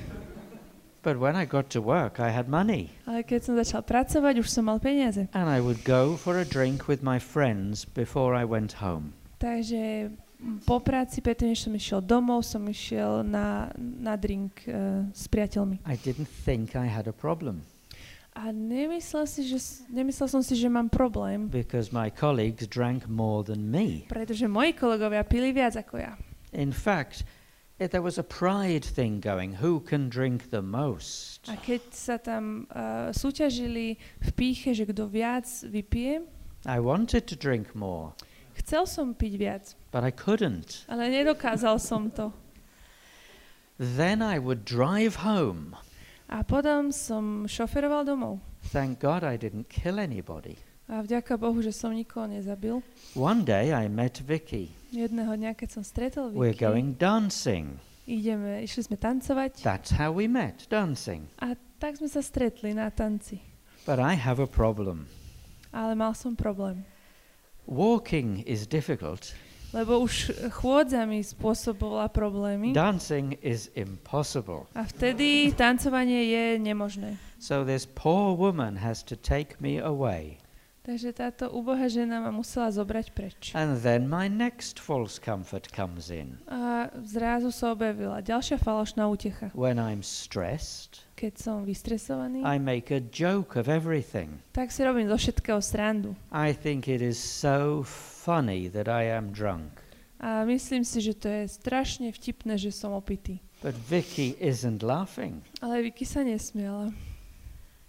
[1.03, 2.95] But when I got to work, I had money.
[3.03, 5.27] ale keď som začal pracovať, už som mal peniaze.
[5.35, 9.11] And I would go for a drink with my friends before I went home.
[9.43, 10.15] Takže
[10.63, 15.83] po práci, predtým, než som išiel domov, som išiel na, na drink uh, s priateľmi.
[15.83, 17.67] I didn't think I had a problem
[18.33, 23.45] A nemyslel, si, že, nemyslel som si, že mám problém, because my colleagues drank more
[23.45, 24.09] than me.
[24.09, 26.17] pretože moji kolegovia pili viac ako ja.
[26.49, 27.21] In fact,
[27.77, 31.45] eh, there was a pride thing going who can drink the most?
[31.45, 36.25] A keď sa tam uh, súťažili v píche, že kto viac vypije,
[36.65, 38.17] I wanted to drink more,
[38.57, 40.89] chcel som piť viac, but I couldn't.
[40.89, 42.33] ale nedokázal som to.
[43.77, 45.77] Then I would drive home.
[46.31, 48.39] A potom som šoferoval domov.
[48.71, 50.55] Thank God I didn't kill anybody.
[50.87, 52.83] A vďaka Bohu, že som nikoho nezabil.
[53.15, 54.75] One day I met Vicky.
[54.91, 57.79] Jedného dňa, keď som stretol We're Vicky, going dancing.
[58.03, 61.27] ideme, išli sme tancovať That's how we met, dancing.
[61.39, 63.39] a tak sme sa stretli na tanci.
[63.87, 65.07] But I have a problem.
[65.71, 66.83] Ale mal som problém.
[67.65, 69.31] Walking is difficult,
[69.73, 74.69] Lebo už chôdza mi spôsobovala problémy dancing is impossible.
[74.77, 77.17] a vtedy tancovanie je nemožné.
[77.41, 80.42] So this poor woman has to take me away.
[80.83, 83.41] Takže táto ubohá žena ma musela zobrať preč.
[83.55, 86.43] And then my next false comfort comes in.
[86.51, 89.47] A zrazu sa objavila ďalšia falošná útecha.
[89.55, 94.43] When I'm stressed, Keď som vystresovaný, I make a joke of everything.
[94.51, 96.19] tak si robím zo všetkého srandu.
[96.35, 99.71] I think it is so funny that I am drunk.
[100.19, 103.39] A myslím si, že to je strašne vtipné, že som opitý.
[103.63, 105.39] But Vicky isn't laughing.
[105.63, 106.91] Ale Vicky sa nesmiala.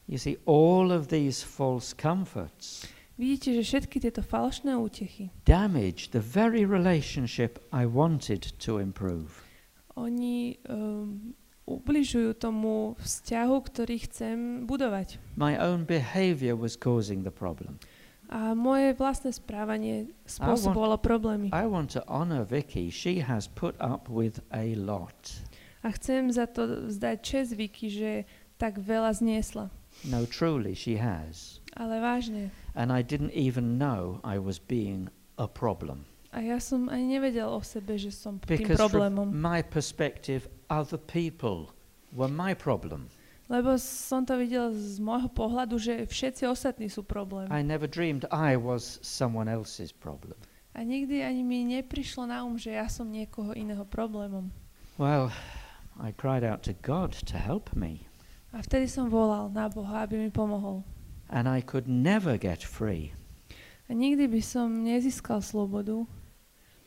[0.05, 6.19] You see, all of these false comforts Vidíte, že všetky tieto falošné útechy, damage the
[6.19, 9.39] very relationship I wanted to improve.
[9.95, 14.37] oni um, ubližujú tomu vzťahu, ktorý chcem
[14.67, 15.23] budovať.
[15.39, 17.79] My own behavior was causing the problem.
[18.27, 21.55] A moje vlastné správanie spôsobovalo problémy.
[21.55, 22.91] I want to honor Vicky.
[22.91, 25.39] She has put up with a lot.
[25.87, 28.27] A chcem za to vzdať čest Vicky, že
[28.59, 29.71] tak veľa zniesla.
[30.05, 31.61] No, truly, she has.
[31.79, 32.51] Ale vážne.
[32.75, 36.05] And I didn't even know I was being a problem.
[36.35, 39.31] A ja som ani nevedel o sebe, že som tým Because problémom.
[39.31, 41.71] from my perspective, other people
[42.11, 43.07] were my problem.
[43.47, 47.47] Lebo som to videl z môjho pohľadu, že všetci ostatní sú problém.
[47.53, 50.35] I never dreamed I was someone else's problem.
[50.75, 54.51] A nikdy ani mi neprišlo na um, že ja som niekoho iného problémom.
[54.99, 55.31] Well,
[56.01, 58.11] I cried out to God to help me,
[58.55, 60.87] A vtedy som volal na Boha, aby mi pomohol.
[61.29, 63.11] and I could never get free.
[63.91, 66.07] A nikdy by som nezískal slobodu.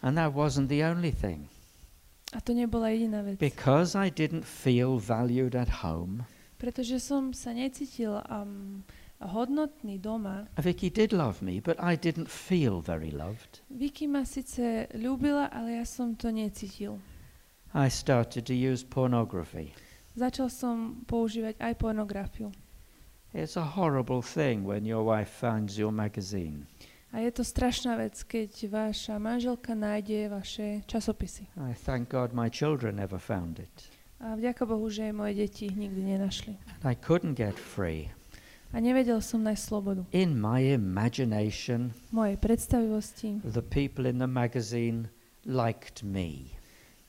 [0.02, 1.50] And that wasn't the only thing.
[2.32, 3.36] A to nebola jediná vec.
[3.40, 6.24] Because I didn't feel valued at home,
[6.58, 8.82] Pretože som sa necítil um,
[9.22, 10.50] hodnotný doma.
[10.58, 13.62] Vicky did love me, but I didn't feel very loved.
[13.70, 16.98] Vicky ma síce ľúbila, ale ja som to necítil.
[17.78, 19.76] I started to use pornography.
[20.18, 22.50] Začal som používať aj pornografiu.
[23.38, 26.66] It's a horrible thing when your wife finds your magazine.
[27.14, 31.46] A je to strašná vec, keď vaša manželka nájde vaše časopisy.
[31.62, 33.94] I thank God my children never found it.
[34.18, 36.58] A vďaka Bohu, že moje deti ich nikdy nenašli.
[36.82, 38.10] I couldn't get free.
[38.74, 40.02] A nevedel som nájsť slobodu.
[40.18, 45.14] In my imagination, mojej predstavivosti, the people in the magazine
[45.46, 46.58] liked me.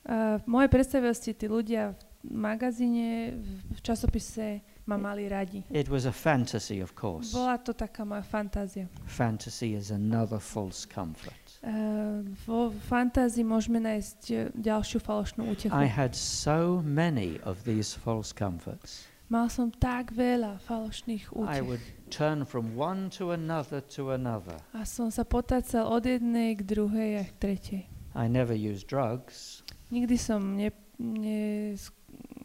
[0.08, 5.62] a v mojej predstavivosti tí ľudia v magazíne, v- časopise ma mali radi.
[5.70, 7.32] It was a fantasy, of course.
[7.32, 8.88] Bola to taká moja fantázia.
[9.06, 11.36] Fantasy is another false comfort.
[11.62, 15.74] Uh, vo fantázii môžeme nájsť eh, ďalšiu falošnú útechu.
[15.74, 19.04] I had so many of these false comforts.
[19.28, 21.64] Mal som tak veľa falošných I útech.
[21.68, 24.56] would turn from one to another to another.
[24.72, 27.82] A som sa potácal od jednej k druhej a k tretej.
[28.16, 29.60] I never used drugs,
[29.92, 31.72] Nikdy som ne, ne,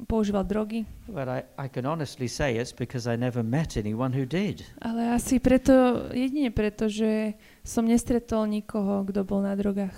[0.08, 4.26] používal drogy, but I, I can honestly say it's because I never met anyone who
[4.26, 4.64] did.
[4.82, 9.96] ale asi preto, jedine preto, že som nestretol nikoho, kto bol na drogách.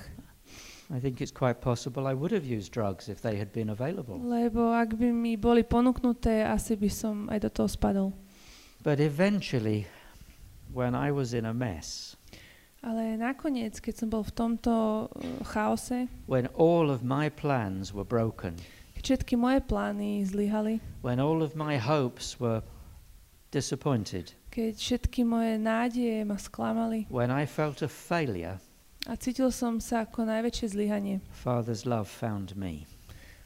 [0.93, 4.21] I think it's quite possible I would have used drugs if they had been available.
[4.21, 8.09] Lebo ak by mi boli ponúknuté, asi by som aj do toho spadol.
[8.85, 9.89] But eventually,
[10.69, 12.13] when I was in a mess,
[12.85, 14.73] Ale nakoniec, keď som bol v tomto
[15.09, 18.53] uh, chaose, when all of my plans were broken,
[19.05, 22.65] všetky moje plány zlyhali, when all of my hopes were
[23.53, 27.05] disappointed, keď všetky moje nádeje ma sklamali.
[27.13, 28.57] When I felt a failure,
[29.05, 32.89] a cítil som sa ako najväčšie zlyhanie, Father's love found me.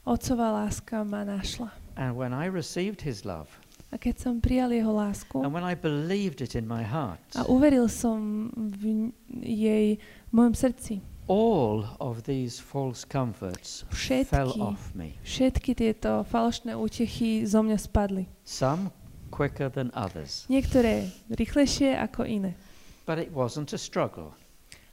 [0.07, 1.75] Otcová láska ma našla.
[1.99, 3.51] And when I received his love,
[3.89, 5.41] A keď som prijal jeho lásku.
[5.41, 9.09] And when I believed it in my heart, a uveril som v
[9.41, 9.97] jej
[10.29, 13.85] v mojom srdci, all of these false comforts
[14.25, 15.13] fell všetky, off me.
[15.21, 18.25] všetky tieto falošné útechy zo mňa spadli.
[18.41, 18.89] Some
[19.29, 20.49] quicker than others.
[20.49, 22.57] Niektoré rýchlejšie ako iné.
[23.05, 24.33] But it wasn't a struggle.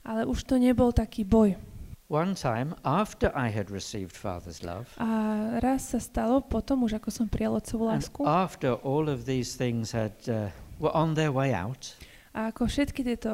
[0.05, 1.57] Ale už to nebol taký boj.
[2.07, 7.11] One time, after I had received Father's love, A raz sa stalo potom, už ako
[7.11, 10.46] som prijal otcovú and lásku, after all of these things had uh,
[10.79, 11.99] were on their way out,
[12.37, 13.33] a ako všetky tieto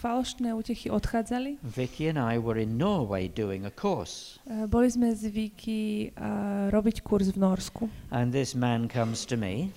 [0.00, 4.40] falošné útechy odchádzali, Vicky and I were in Norway doing a course.
[4.48, 7.84] e, boli sme zvyky a, robiť kurz v Norsku.
[8.08, 9.68] And this man comes to me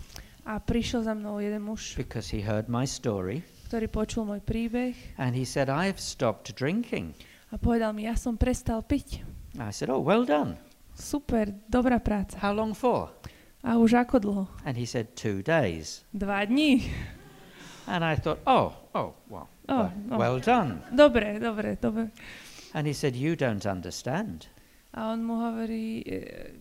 [0.47, 4.93] A prišiel za mnou jeden muž, because he heard my story ktorý počul môj príbeh
[5.17, 7.17] and he said, I've stopped drinking.
[7.49, 9.25] a povedal mi, ja som prestal piť.
[9.57, 10.55] I said, Oh, well done.
[10.93, 12.37] Super, dobrá práca.
[12.37, 13.09] How long for?
[13.65, 14.43] A už ako dlho?
[14.63, 16.05] And he said, Two days.
[16.13, 16.85] Dva dní.
[17.87, 20.17] And I thought, Oh, oh, well, Oh, well, oh.
[20.17, 20.81] well done.
[20.91, 22.09] Dobre, dobre, dobre.
[22.73, 24.47] And he said, You don't understand.
[24.93, 26.19] A on mu hovorí, e,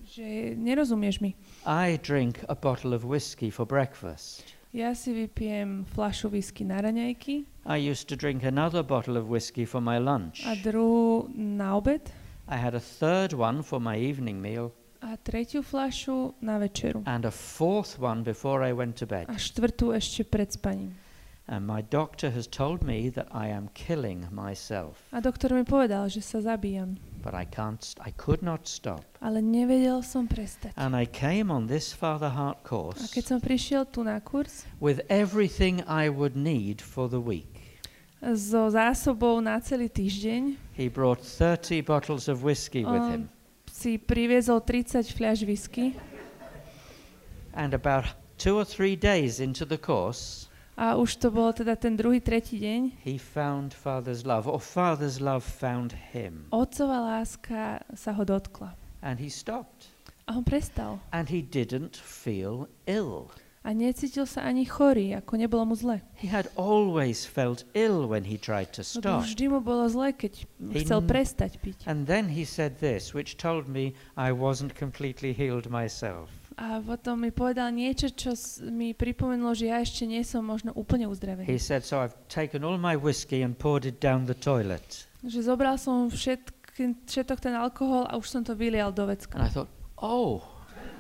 [0.08, 1.35] že nerozumieš mi.
[1.66, 4.54] I drink a bottle of whiskey for breakfast.
[4.72, 9.66] Ja si vypijem flašu whisky na raňajky I used to drink another bottle of whiskey
[9.68, 10.46] for my lunch.
[10.48, 12.08] a druhú na obed
[12.48, 14.72] I had a third one for my evening meal
[15.04, 19.28] a tretiu flašu na večeru and a fourth one before I went to bed.
[19.28, 20.96] a štvrtú ešte pred spaním.
[21.50, 26.07] And my doctor has told me that I am killing myself, A doktor mi povedal,
[26.07, 29.02] že sa zabíjam, but I can't I could not stop.
[29.18, 30.70] ale nevedel som prestať.
[30.78, 34.70] And I came on this Father Heart A course keď som prišiel tu na kurz
[34.78, 37.50] with everything I would need for the week.
[38.22, 43.26] so zásobou na celý týždeň, He brought 30 bottles of whiskey with him.
[43.66, 45.98] si priviezol 30 fľaš whisky
[47.52, 50.46] And about two or three days into the course,
[50.82, 53.06] a už to bol teda ten druhý, tretí deň.
[53.06, 56.50] he found Father's love, or Father's love found him.
[56.50, 58.74] Otcová láska sa ho dotkla.
[58.98, 59.94] And he stopped.
[60.26, 60.98] A on prestal.
[61.14, 63.30] And he didn't feel ill.
[63.62, 66.02] A necítil sa ani chorý, ako nebolo mu zle.
[66.18, 69.22] He had always felt ill when he tried to Lebo stop.
[69.22, 71.86] vždy mu bolo zle, keď He chcel prestať piť.
[71.86, 76.41] And then he said this, which told me I wasn't completely healed myself.
[76.56, 78.36] A potom mi povedal niečo, čo
[78.68, 81.46] mi pripomenulo, že ja ešte nie som možno úplne He uzdravený.
[81.58, 85.08] said, So I've taken all my whiskey and poured it down the toilet.
[85.24, 86.76] Že zobral som všetk,
[87.08, 89.36] všetok ten alkohol a už som to vylial do And I vecka.
[89.48, 90.42] thought, Oh,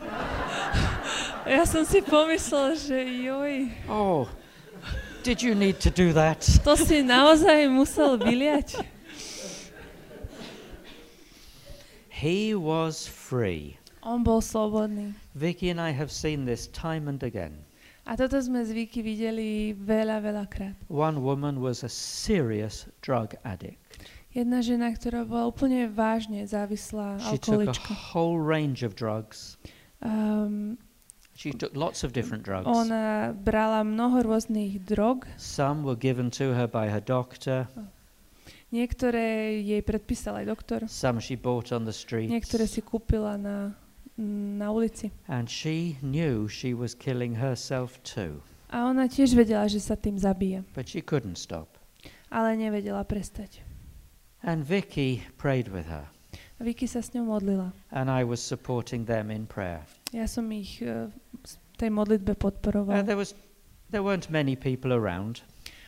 [1.42, 4.30] Ja som si pomyslel, že joj, oh,
[5.26, 6.38] did you need to do that?
[6.62, 8.78] to si naozaj musel vyliať.
[12.08, 13.81] He was free.
[14.02, 15.14] On bol slobodný.
[15.34, 17.54] Vicky and I have seen this time and again.
[18.02, 20.74] A toto sme zvyky videli veľa, veľa krát.
[20.90, 23.78] One woman was a serious drug addict.
[24.34, 27.90] Jedna žena, ktorá bola úplne vážne závislá She took a alkoholička.
[28.10, 29.54] whole range of drugs.
[30.02, 30.82] Um,
[31.38, 32.66] She took lots of different drugs.
[32.66, 35.24] ona brala mnoho rôznych drog.
[35.38, 37.70] Some were given to her by her doctor,
[38.72, 40.80] Niektoré jej predpísal aj doktor.
[40.88, 42.32] some she bought on the streets.
[42.32, 43.76] Niektoré si kúpila na,
[44.18, 45.10] na ulici.
[45.28, 48.42] And she knew she was killing herself too,
[48.72, 50.64] A ona tiež vedela, že sa tým zabije.
[50.74, 51.76] but she couldn't stop.
[52.32, 53.60] Ale nevedela prestať.
[54.42, 56.08] And Vicky prayed with her,
[56.58, 57.72] A Vicky sa s ňou modlila.
[57.92, 59.84] and I was supporting them in prayer.
[60.12, 61.08] Ja som ich uh,
[61.80, 63.04] tej modlitbe And podporoval.
[63.04, 63.32] there was
[63.92, 65.44] there weren't many people around.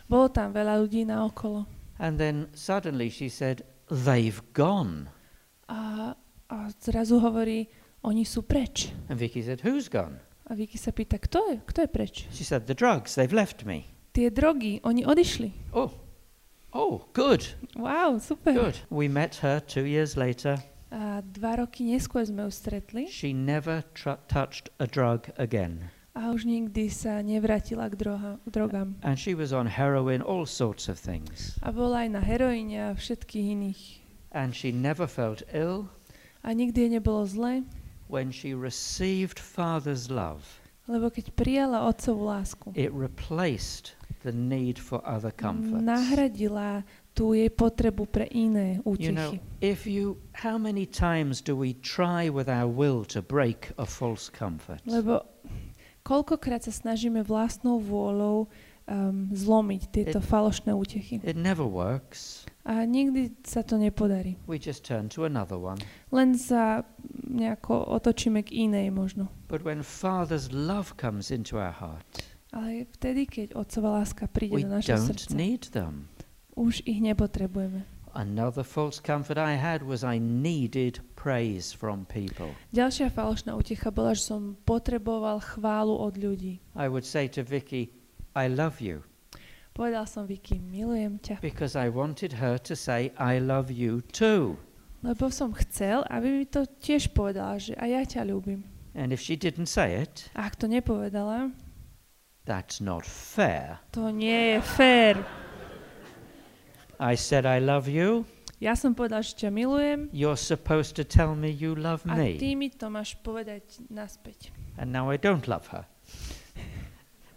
[0.09, 1.65] Bolo tam veľa ľudí naokolo.
[1.97, 5.09] And then suddenly she said, They've gone.
[5.69, 6.13] A,
[6.49, 7.69] a zrazu hovorí,
[8.05, 8.93] oni sú preč.
[9.09, 10.21] And Vicky said, Who's gone?
[10.45, 12.15] A Vicky sa pýta, kto je, kto je preč?
[12.31, 13.89] She said, The drugs, they've left me.
[14.13, 15.73] Tie drogy, oni odišli.
[15.73, 15.91] Oh,
[16.71, 17.43] oh, good,
[17.75, 18.53] Wow, super.
[18.53, 18.77] good.
[18.93, 20.61] We met her two years later.
[20.95, 23.83] A dva roky neskôr sme ju stretli She never
[24.31, 25.91] touched a drug again.
[26.15, 28.95] a už nikdy sa nevrátila k, droha, k drogám.
[29.03, 31.59] And she was on heroin, all sorts of things.
[31.59, 33.83] A bola aj na heroíne a všetkých iných.
[34.31, 35.91] And she never felt ill
[36.47, 37.67] A nikdy jej nebolo zle,
[38.09, 40.61] when she received Father's love.
[40.85, 45.81] lebo keď prijala otcovú lásku, It replaced the need for other comforts.
[45.81, 46.85] nahradila
[47.17, 49.41] tú jej potrebu pre iné You know, útechy.
[49.65, 54.29] if you, how many times do we try with our will to break a false
[54.29, 54.85] comfort?
[54.85, 55.25] Lebo
[56.05, 58.53] koľkokrát sa snažíme vlastnou vôľou
[58.87, 61.21] um, zlomiť tieto It- falošné útechy.
[61.25, 62.45] It never works.
[62.65, 64.41] A nikdy sa to nepodarí.
[64.49, 65.81] We just turn to another one.
[66.09, 66.89] Len sa
[67.29, 69.29] nejako otočíme k inej možno.
[69.53, 72.25] But when Father's love comes into our heart,
[72.55, 76.07] Ale vtedy, keď otcová láska príde do našho srdca, need them.
[76.55, 77.83] už ich nepotrebujeme.
[78.15, 82.55] Another false comfort I had was I needed praise from people.
[82.71, 86.63] Ďalšia falošná útecha bola, že som potreboval chválu od ľudí.
[86.79, 87.91] I would say to Vicky,
[88.35, 89.03] I love you,
[89.75, 94.55] Povedal som Vicky, milujem ťa, because I wanted her to say, I love you too.
[95.03, 98.63] lebo som chcel, aby mi to tiež povedala, že aj ja ťa ľúbim.
[98.95, 101.51] And if she didn't say it, A ak to nepovedala,
[102.47, 103.83] that's not fair.
[103.91, 105.15] to nie je fér.
[107.03, 108.23] I said, I love you.
[108.63, 112.39] Ja som povedal, že ťa milujem You're supposed to tell me you love a me.
[112.39, 114.55] ty mi to máš povedať naspäť.
[114.79, 115.83] And now I don't love her.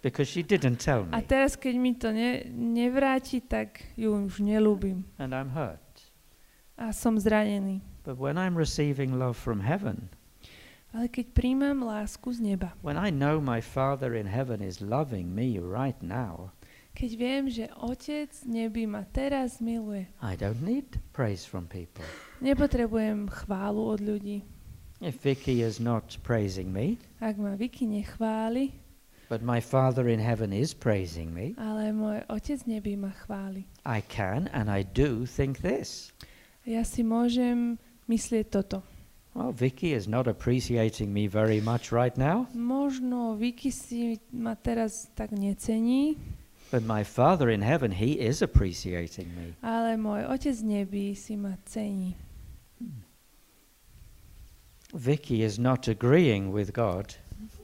[0.02, 1.26] Because she didn't tell A me.
[1.26, 5.04] teraz, keď mi to ne, nevráti, tak ju už nelúbim.
[5.18, 5.82] And I'm hurt.
[6.78, 7.82] A som zranený.
[8.06, 10.10] But when I'm receiving love from heaven,
[10.96, 15.28] Ale keď príjmam lásku z neba, when I know my Father in heaven is loving
[15.36, 16.56] me right now,
[16.96, 22.02] keď viem, že Otec neby ma teraz miluje, I don't need praise from people.
[22.40, 24.48] nepotrebujem chválu od ľudí.
[25.04, 28.72] If Vicky is not praising me, Ak ma Vicky nechváli,
[29.30, 33.68] but my Father in heaven is praising me, ale môj Otec neby ma chváli.
[33.86, 36.12] I can and I do think this.
[36.68, 38.84] Ja si môžem myslieť toto.
[39.38, 45.14] Well, Vicky is not appreciating me very much right now, Možno Vicky si ma teraz
[45.14, 46.18] tak necení,
[46.74, 49.54] but my Father in heaven, He is appreciating me.
[49.62, 52.18] ale môj Otec nebí si ma cení.
[54.94, 57.14] Vicky is not agreeing with God,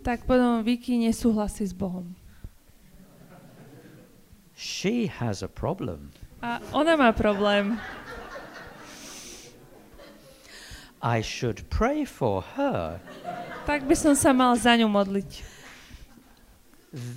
[0.03, 2.11] Tak potom Vicky nesúhlasí s Bohom.
[4.63, 6.11] she has a problem.
[6.41, 7.79] A ona má problém.
[11.01, 12.99] I should pray for her.
[13.67, 15.43] Tak by som sa mal za ňu modliť.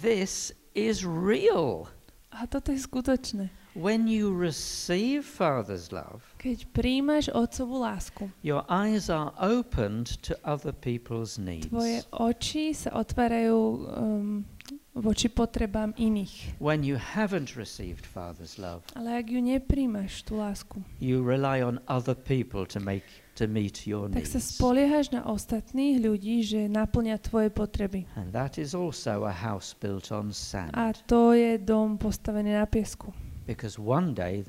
[0.03, 1.87] This is real.
[2.35, 3.51] A toto je skutočné.
[3.79, 10.71] When you receive Father's love, Keď príjmaš otcovú lásku, your eyes are opened to other
[10.71, 11.67] people's needs.
[11.67, 13.59] tvoje oči sa otvárajú
[13.91, 14.47] um,
[14.95, 16.55] voči potrebám iných.
[16.63, 21.83] When you haven't received Father's love, Ale ak ju nepríjmaš, tú lásku, you rely on
[21.91, 23.03] other people to make
[23.35, 24.55] to meet your tak sa needs.
[24.55, 28.07] spoliehaš na ostatných ľudí, že naplňa tvoje potreby.
[28.15, 30.71] And that is also a house built on sand.
[30.79, 33.11] A to je dom postavený na piesku.
[33.45, 34.47] Because one day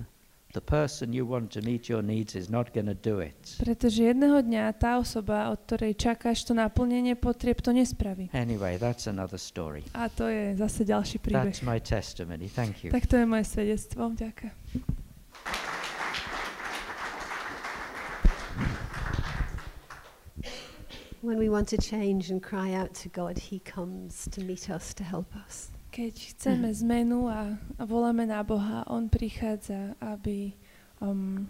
[0.58, 3.38] the person you want to meet your needs is not going to do it.
[3.62, 8.34] Pretože jedného dňa tá osoba, od ktorej čakáš to naplnenie potrieb, to nespraví.
[8.34, 9.86] Anyway, that's another story.
[9.94, 11.54] A to je zase ďalší príbeh.
[11.54, 12.50] That's my testimony.
[12.50, 12.90] Thank you.
[12.90, 14.18] Tak to je moje svedectvo.
[14.18, 14.54] Ďakujem.
[21.22, 24.98] When we want to change and cry out to God, He comes to meet us
[24.98, 25.77] to help us.
[25.92, 30.54] Keď chceme zmenu a, a voláme na Boha, On prichádza, aby,
[31.02, 31.50] um,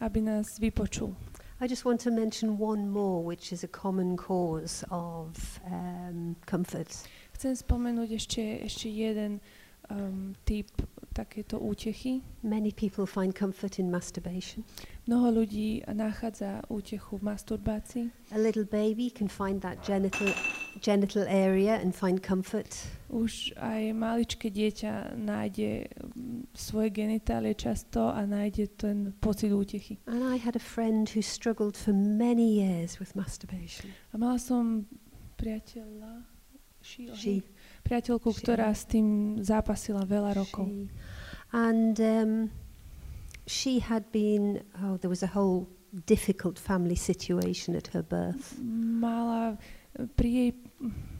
[0.00, 1.16] aby nás vypočul.
[1.62, 6.90] I just want to mention one more, which is a common cause of um, comfort.
[7.38, 9.38] Chcem spomenúť ešte, ešte jeden
[9.86, 10.66] um, typ
[11.14, 12.22] takéto útechy.
[12.42, 14.64] Many people find comfort in masturbation.
[15.06, 18.10] Mnoho ľudí nachádza útechu v masturbácii.
[18.32, 20.34] A little baby can find that genital,
[20.80, 22.74] genital area and find comfort.
[23.12, 30.00] Už aj maličké dieťa nájde mm, svoje genitálie často a nájde ten pocit útechy.
[30.08, 33.92] And I had a friend who struggled for many years with masturbation.
[34.10, 34.88] A mala som
[35.36, 36.24] priateľa,
[36.82, 37.44] She, She.
[37.84, 38.42] priateľku, She.
[38.42, 40.66] ktorá s tým zápasila veľa rokov.
[40.66, 40.88] She,
[41.52, 42.32] and um,
[43.44, 48.56] she had been, oh, there was a whole difficult family situation at her birth.
[48.98, 49.60] Mala
[50.16, 50.50] pri jej,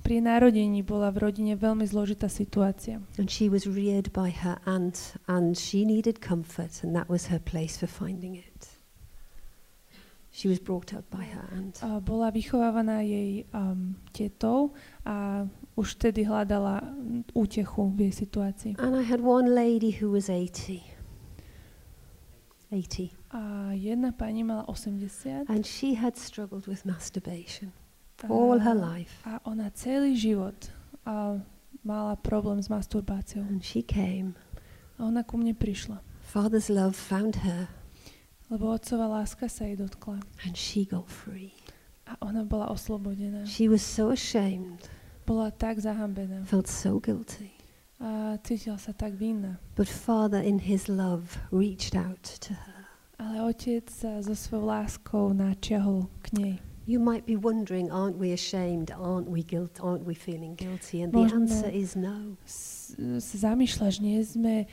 [0.02, 2.98] pri narodení bola v rodine veľmi zložitá situácia.
[3.16, 7.38] And she was reared by her aunt, and she needed comfort, and that was her
[7.38, 8.68] place for finding it.
[10.32, 11.78] She was brought up by her aunt.
[11.84, 14.72] A bola vychovávaná jej um, tetou
[15.04, 15.44] a
[15.76, 16.80] už vtedy hľadala
[17.36, 18.72] útechu v jej situácii.
[18.80, 20.80] And I had one lady who was 80.
[22.72, 23.12] 80.
[23.36, 27.76] A jedna pani mala 80 And she had struggled with masturbation
[28.28, 29.12] all her life.
[29.26, 30.54] a ona celý život
[31.06, 31.40] a
[31.84, 33.42] mala problém s masturbáciou.
[33.48, 34.34] And she came.
[34.98, 37.68] A ona ku mne prišla, Father's love found her,
[38.50, 41.52] lebo otcová láska sa jej dotkla and she got free.
[42.06, 43.46] a ona bola oslobodená.
[43.46, 44.88] She was so ashamed,
[45.26, 47.50] Bola tak zahambená felt so guilty.
[48.02, 49.58] a cítila sa tak vinná.
[49.76, 52.82] But Father, in his love, reached out to her.
[53.18, 53.86] Ale otec
[54.20, 56.54] so svojou láskou načiahol k nej.
[56.86, 58.90] You might be wondering, aren't we ashamed?
[58.90, 59.78] Aren't we guilt?
[59.80, 61.02] Aren't we feeling guilty?
[61.02, 62.34] And the Možno- answer is no.
[63.22, 64.66] Sa zamýšľaš, nie sme,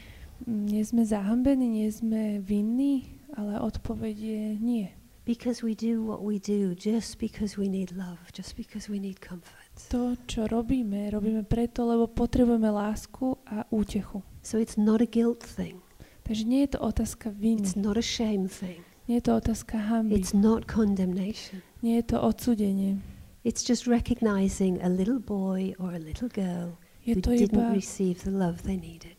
[0.47, 4.87] nie sme zahambení, nie sme vinní, ale odpoveď je nie.
[5.29, 9.21] Because we do what we do just because we need love, just because we need
[9.21, 9.69] comfort.
[9.93, 14.25] To, čo robíme, robíme preto, lebo potrebujeme lásku a útechu.
[14.41, 15.85] So it's not a guilt thing.
[16.25, 18.81] Takže nie je to otázka viny, It's not a shame thing.
[19.09, 21.61] Nie je to otázka hamby, It's not condemnation.
[21.81, 23.01] nie je to odsudenie.
[23.43, 28.29] It's just recognizing a little boy or a little girl Je who didn't receive the
[28.31, 29.17] love they needed.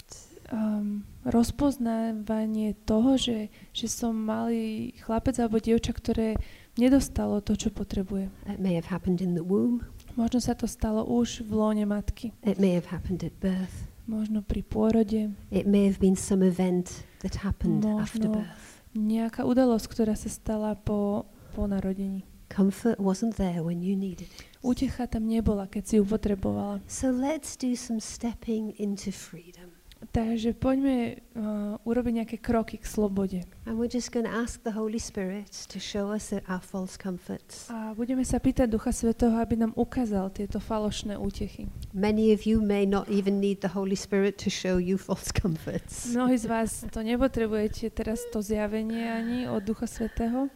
[0.52, 6.34] um, rozpoznávanie toho, že, že som malý chlapec alebo dievča, ktoré
[6.78, 8.30] nedostalo to, čo potrebuje.
[8.50, 9.82] It may have happened in the womb.
[10.18, 13.86] Možno sa to stalo už v lóne matky, It may have happened at birth.
[14.10, 18.42] možno pri pôrode, It may have been some event that happened after Možno.
[18.42, 18.79] birth.
[18.94, 22.26] Nejaká udalosť, ktorá sa stala po, po narodení.
[22.50, 24.42] Comfort wasn't there when you needed it.
[24.60, 26.82] Útecha tam nebola, keď si ju potrebovala.
[26.90, 29.79] So let's do some stepping into freedom.
[30.10, 33.46] Takže poďme uh, urobiť nejaké kroky k slobode.
[33.62, 37.70] And we're just going to ask the Holy Spirit to show us our false comforts.
[37.70, 41.70] A budeme sa pýtať Ducha Svetého, aby nám ukázal tieto falošné útechy.
[41.94, 46.10] Many of you may not even need the Holy Spirit to show you false comforts.
[46.10, 50.50] Mnohí z vás to nepotrebujete teraz to zjavenie ani od Ducha Svetého.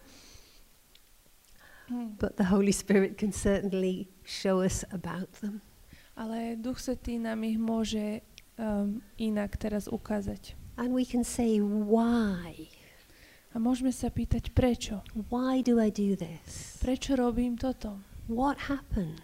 [1.95, 2.19] Hm.
[2.19, 5.63] But the Holy Spirit can certainly show us about them.
[6.19, 8.23] Ale Duch Svetý nám ich môže
[8.59, 10.55] um, inak teraz ukázať.
[10.75, 12.69] And we can say, why?
[13.55, 15.07] A môžeme sa pýtať, prečo?
[15.31, 16.83] Why do I do this?
[16.83, 18.03] Prečo robím toto?
[18.27, 19.23] What happened?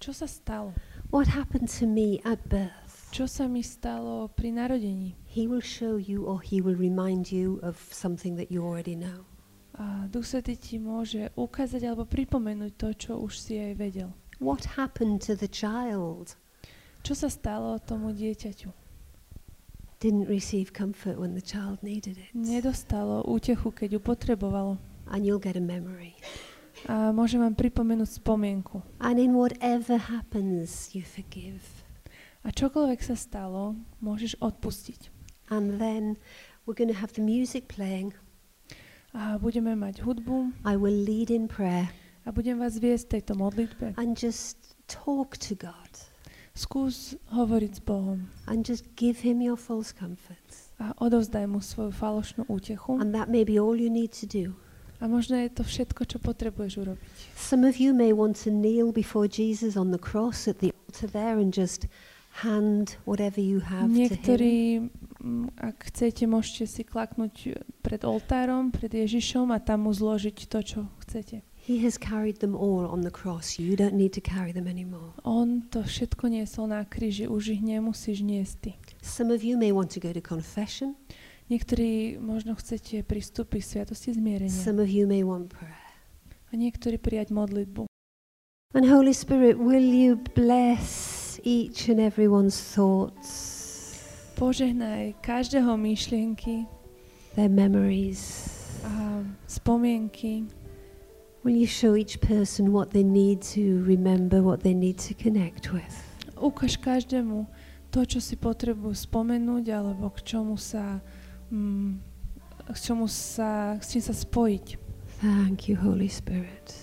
[0.00, 0.72] Čo sa stalo?
[1.12, 3.12] What happened to me at birth?
[3.12, 5.16] Čo sa mi stalo pri narodení?
[5.28, 9.28] He will show you or he will remind you of something that you already know.
[9.76, 14.10] A Duch Svetý ti môže ukázať alebo pripomenúť to, čo už si aj vedel.
[14.40, 16.40] What happened to the child?
[17.08, 18.68] Čo sa stalo tomu dieťaťu?
[19.96, 22.36] Didn't receive comfort when the child needed it.
[22.36, 24.76] Nedostalo útechu, keď ju potrebovalo.
[25.08, 26.20] And you'll get a memory.
[26.84, 28.84] A môžem vám pripomenúť spomienku.
[29.00, 31.64] And in whatever happens, you forgive.
[32.44, 33.72] A čokoľvek sa stalo,
[34.04, 35.08] môžeš odpustiť.
[35.48, 36.20] And then
[36.68, 38.12] we're going to have the music playing.
[39.16, 41.88] A budeme mať hudbu I will lead in prayer
[42.28, 43.96] a budem vás viesť tejto modlitbe.
[43.96, 46.07] and just talk to God
[46.58, 50.68] Skús hovoriť s Bohom and just give him your false comforts.
[50.78, 53.02] a odovzdaj mu svoju falošnú útechu.
[53.02, 54.54] And that may be all you need to do.
[54.98, 57.10] A možno je to všetko, čo potrebuješ urobiť.
[57.38, 61.06] Some of you may want to kneel before Jesus on the cross at the altar
[61.06, 61.86] there and just
[62.42, 63.98] hand whatever you have to him.
[64.06, 64.58] Niektorí,
[65.22, 70.58] mm, ak chcete, môžete si klaknúť pred oltárom, pred Ježišom a tam mu zložiť to,
[70.62, 71.46] čo chcete.
[71.68, 73.60] He has carried them all on the cross.
[73.60, 75.12] You don't need to carry them anymore.
[75.20, 78.70] On to všetko niesol na kríži, už ich nemusíš niesť ty.
[79.04, 80.96] Some of you may want to go to confession.
[81.52, 85.76] Niektorí možno chcete pristúpiť k sviatosti zmierenia Some of you may want prayer.
[86.48, 87.84] a niektorí prijať modlitbu.
[88.72, 93.28] And Holy Spirit, will you bless each and everyone's thoughts,
[94.40, 96.64] Požehnaj každého myšlienky
[97.36, 98.48] their memories?
[98.84, 100.48] a spomienky.
[101.44, 105.72] Will you show each person what they need to remember, what they need to connect
[105.72, 105.94] with?
[106.34, 107.46] Ukáž každému
[107.90, 111.00] to, čo si potrebujú spomenúť alebo k čomu sa,
[111.50, 111.98] mm,
[112.68, 114.66] k čomu sa, s čím sa spojiť.
[115.22, 116.74] Thank you, Holy Spirit.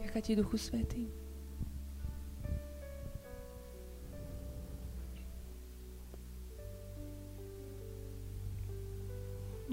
[0.00, 1.19] Ďakujem ti, Duchu Svetý.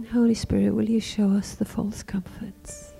[0.05, 2.93] Holy Spirit, will you show us the false comforts?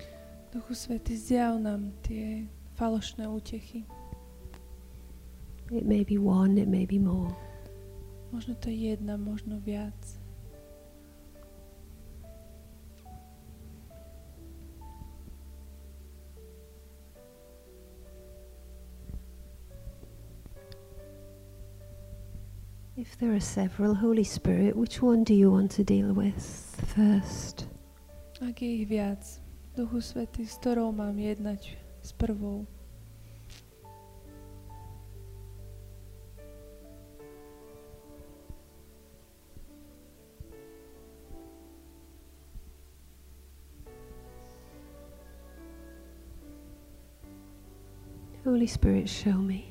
[0.52, 3.86] Duchu Svety, zjav nám tie falošné útechy.
[5.70, 7.36] It may be one, it may be more.
[8.34, 9.94] Možno to je jedna, možno viac.
[22.98, 26.42] If there are several, Holy Spirit, which one do you want to deal with
[26.98, 27.68] first?
[28.42, 29.22] Ak je ich viac,
[29.78, 32.66] Duchu Svety, s ktorou mám jednať s prvou?
[48.42, 49.70] Holy Spirit, show me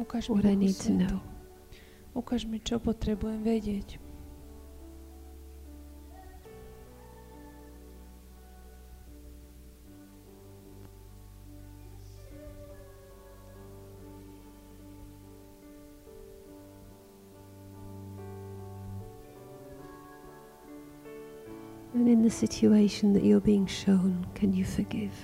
[0.00, 1.33] Ukáž what I need to know.
[2.14, 3.98] Ukáž mi, čo potrebujem vedieť.
[21.94, 25.14] And in the situation that you're being shown, can you forgive?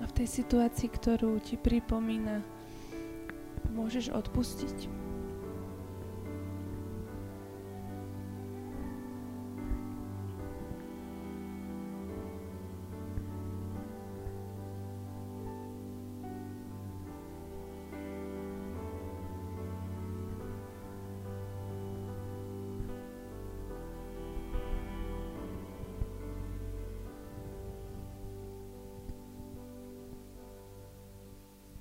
[0.00, 2.44] A v tej situácii, ktorú ti pripomína,
[3.72, 5.07] môžeš odpustiť.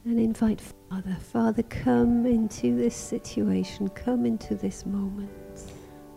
[0.07, 1.17] And invite Father.
[1.19, 5.29] Father, come into this situation, come into this moment.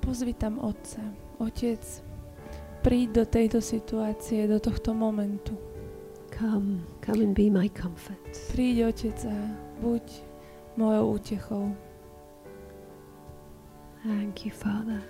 [0.01, 1.03] Pozvi tam Otca.
[1.43, 1.83] Otec,
[2.87, 5.59] príď do tejto situácie, do tohto momentu.
[6.31, 8.23] Come, come and be my comfort.
[8.55, 9.35] Príď, Otec, a
[9.83, 10.07] buď
[10.79, 11.75] mojou útechou.
[14.07, 15.03] Thank you, Father.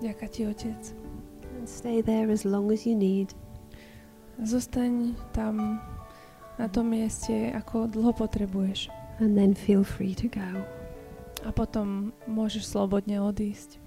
[0.00, 0.80] Ďakujem ti, Otec.
[1.60, 3.36] And stay there as long as you need.
[4.40, 5.84] Zostaň tam
[6.58, 8.88] na tom mieste, ako dlho potrebuješ.
[9.22, 10.64] And then feel free to go.
[11.44, 13.83] A potom môžeš slobodne odísť.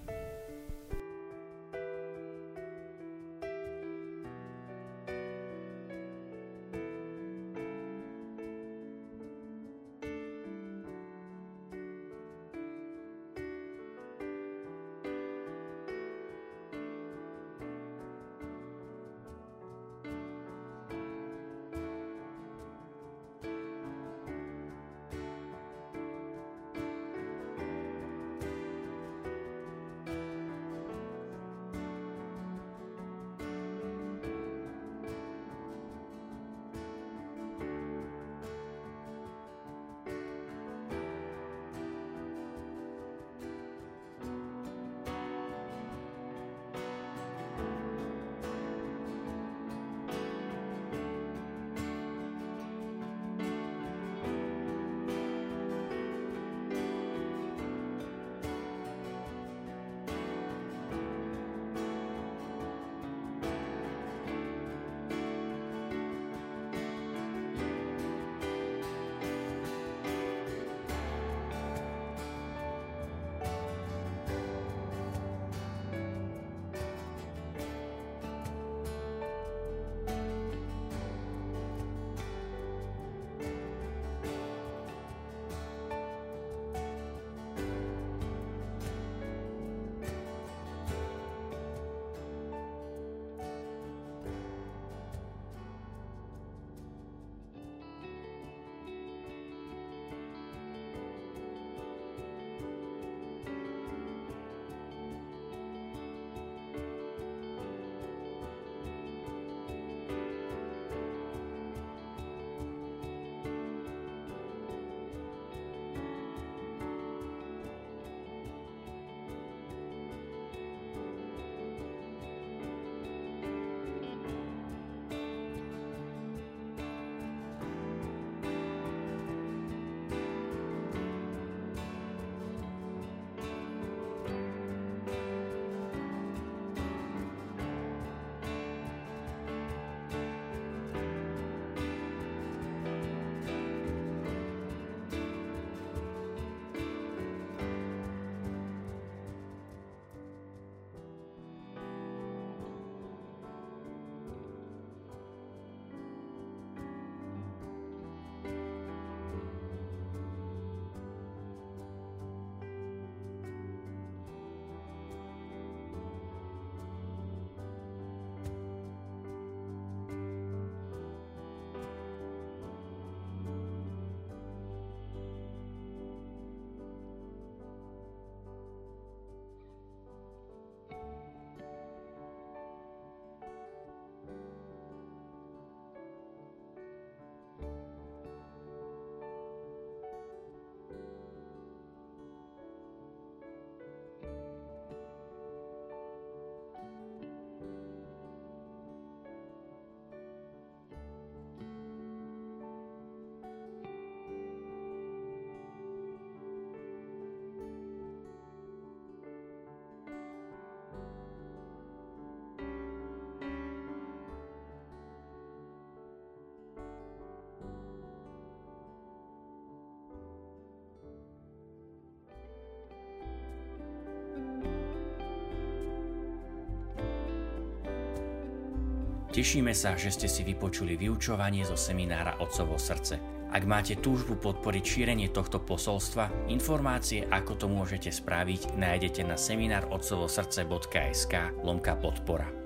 [229.37, 233.21] Tešíme sa, že ste si vypočuli vyučovanie zo seminára Otcovo srdce.
[233.53, 241.33] Ak máte túžbu podporiť šírenie tohto posolstva, informácie, ako to môžete spraviť, nájdete na seminárotcovosrdce.sk
[241.61, 242.56] lomka podpora.